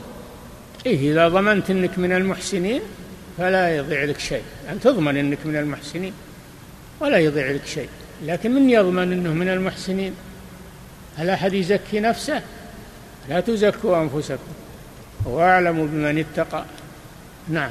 [0.86, 2.80] إيه إذا ضمنت أنك من المحسنين
[3.38, 4.38] فلا يضيع لك شيء.
[4.38, 6.12] أن يعني تضمن أنك من المحسنين
[7.00, 7.88] ولا يضيع لك شيء.
[8.22, 10.14] لكن من يضمن أنه من المحسنين؟
[11.16, 12.42] هل أحد يزكي نفسه؟
[13.28, 14.52] لا تزكوا أنفسكم
[15.26, 16.64] هو أعلم بمن اتقى.
[17.48, 17.70] نعم.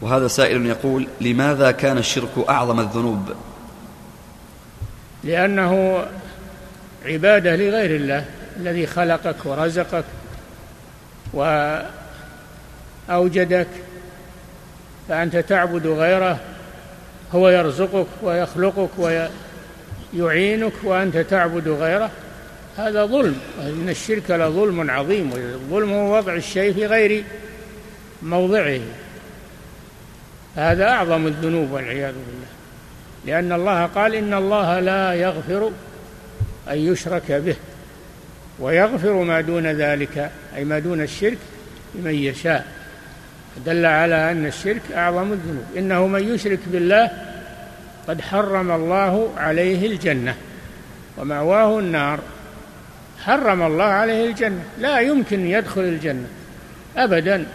[0.00, 3.32] وهذا سائل يقول لماذا كان الشرك أعظم الذنوب؟
[5.24, 6.04] لأنه
[7.06, 8.24] عبادة لغير الله
[8.56, 10.04] الذي خلقك ورزقك
[13.08, 13.68] وأوجدك
[15.08, 16.40] فأنت تعبد غيره
[17.34, 18.90] هو يرزقك ويخلقك
[20.14, 22.10] ويعينك وأنت تعبد غيره.
[22.76, 23.40] هذا ظلم.
[23.60, 25.32] إن الشرك لظلم عظيم.
[25.32, 27.24] والظلم هو وضع الشيء في غير
[28.22, 28.80] موضعه.
[30.56, 32.46] هذا أعظم الذنوب والعياذ بالله.
[33.26, 35.70] لأن الله قال إن الله لا يغفر
[36.70, 37.56] أن يشرك به
[38.58, 41.38] ويغفر ما دون ذلك أي ما دون الشرك
[41.94, 42.81] لمن يشاء.
[43.66, 45.64] دل على أن الشرك أعظم الذنوب.
[45.76, 47.10] إنه من يشرك بالله
[48.08, 50.34] قد حرم الله عليه الجنة
[51.18, 52.20] ومأواه النار.
[53.24, 54.62] حرم الله عليه الجنة.
[54.78, 56.26] لا يمكن يدخل الجنة
[56.96, 57.46] أبدا.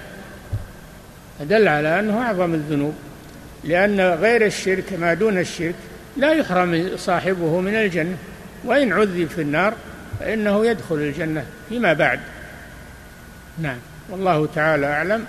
[1.39, 2.95] دل على أنه أعظم الذنوب.
[3.63, 5.75] لأن غير الشرك ما دون الشرك
[6.17, 8.17] لا يحرم صاحبه من الجنة.
[8.65, 9.73] وإن عذب في النار
[10.19, 12.19] فإنه يدخل الجنة فيما بعد.
[13.57, 13.77] نعم.
[14.09, 15.25] والله تعالى أعلم.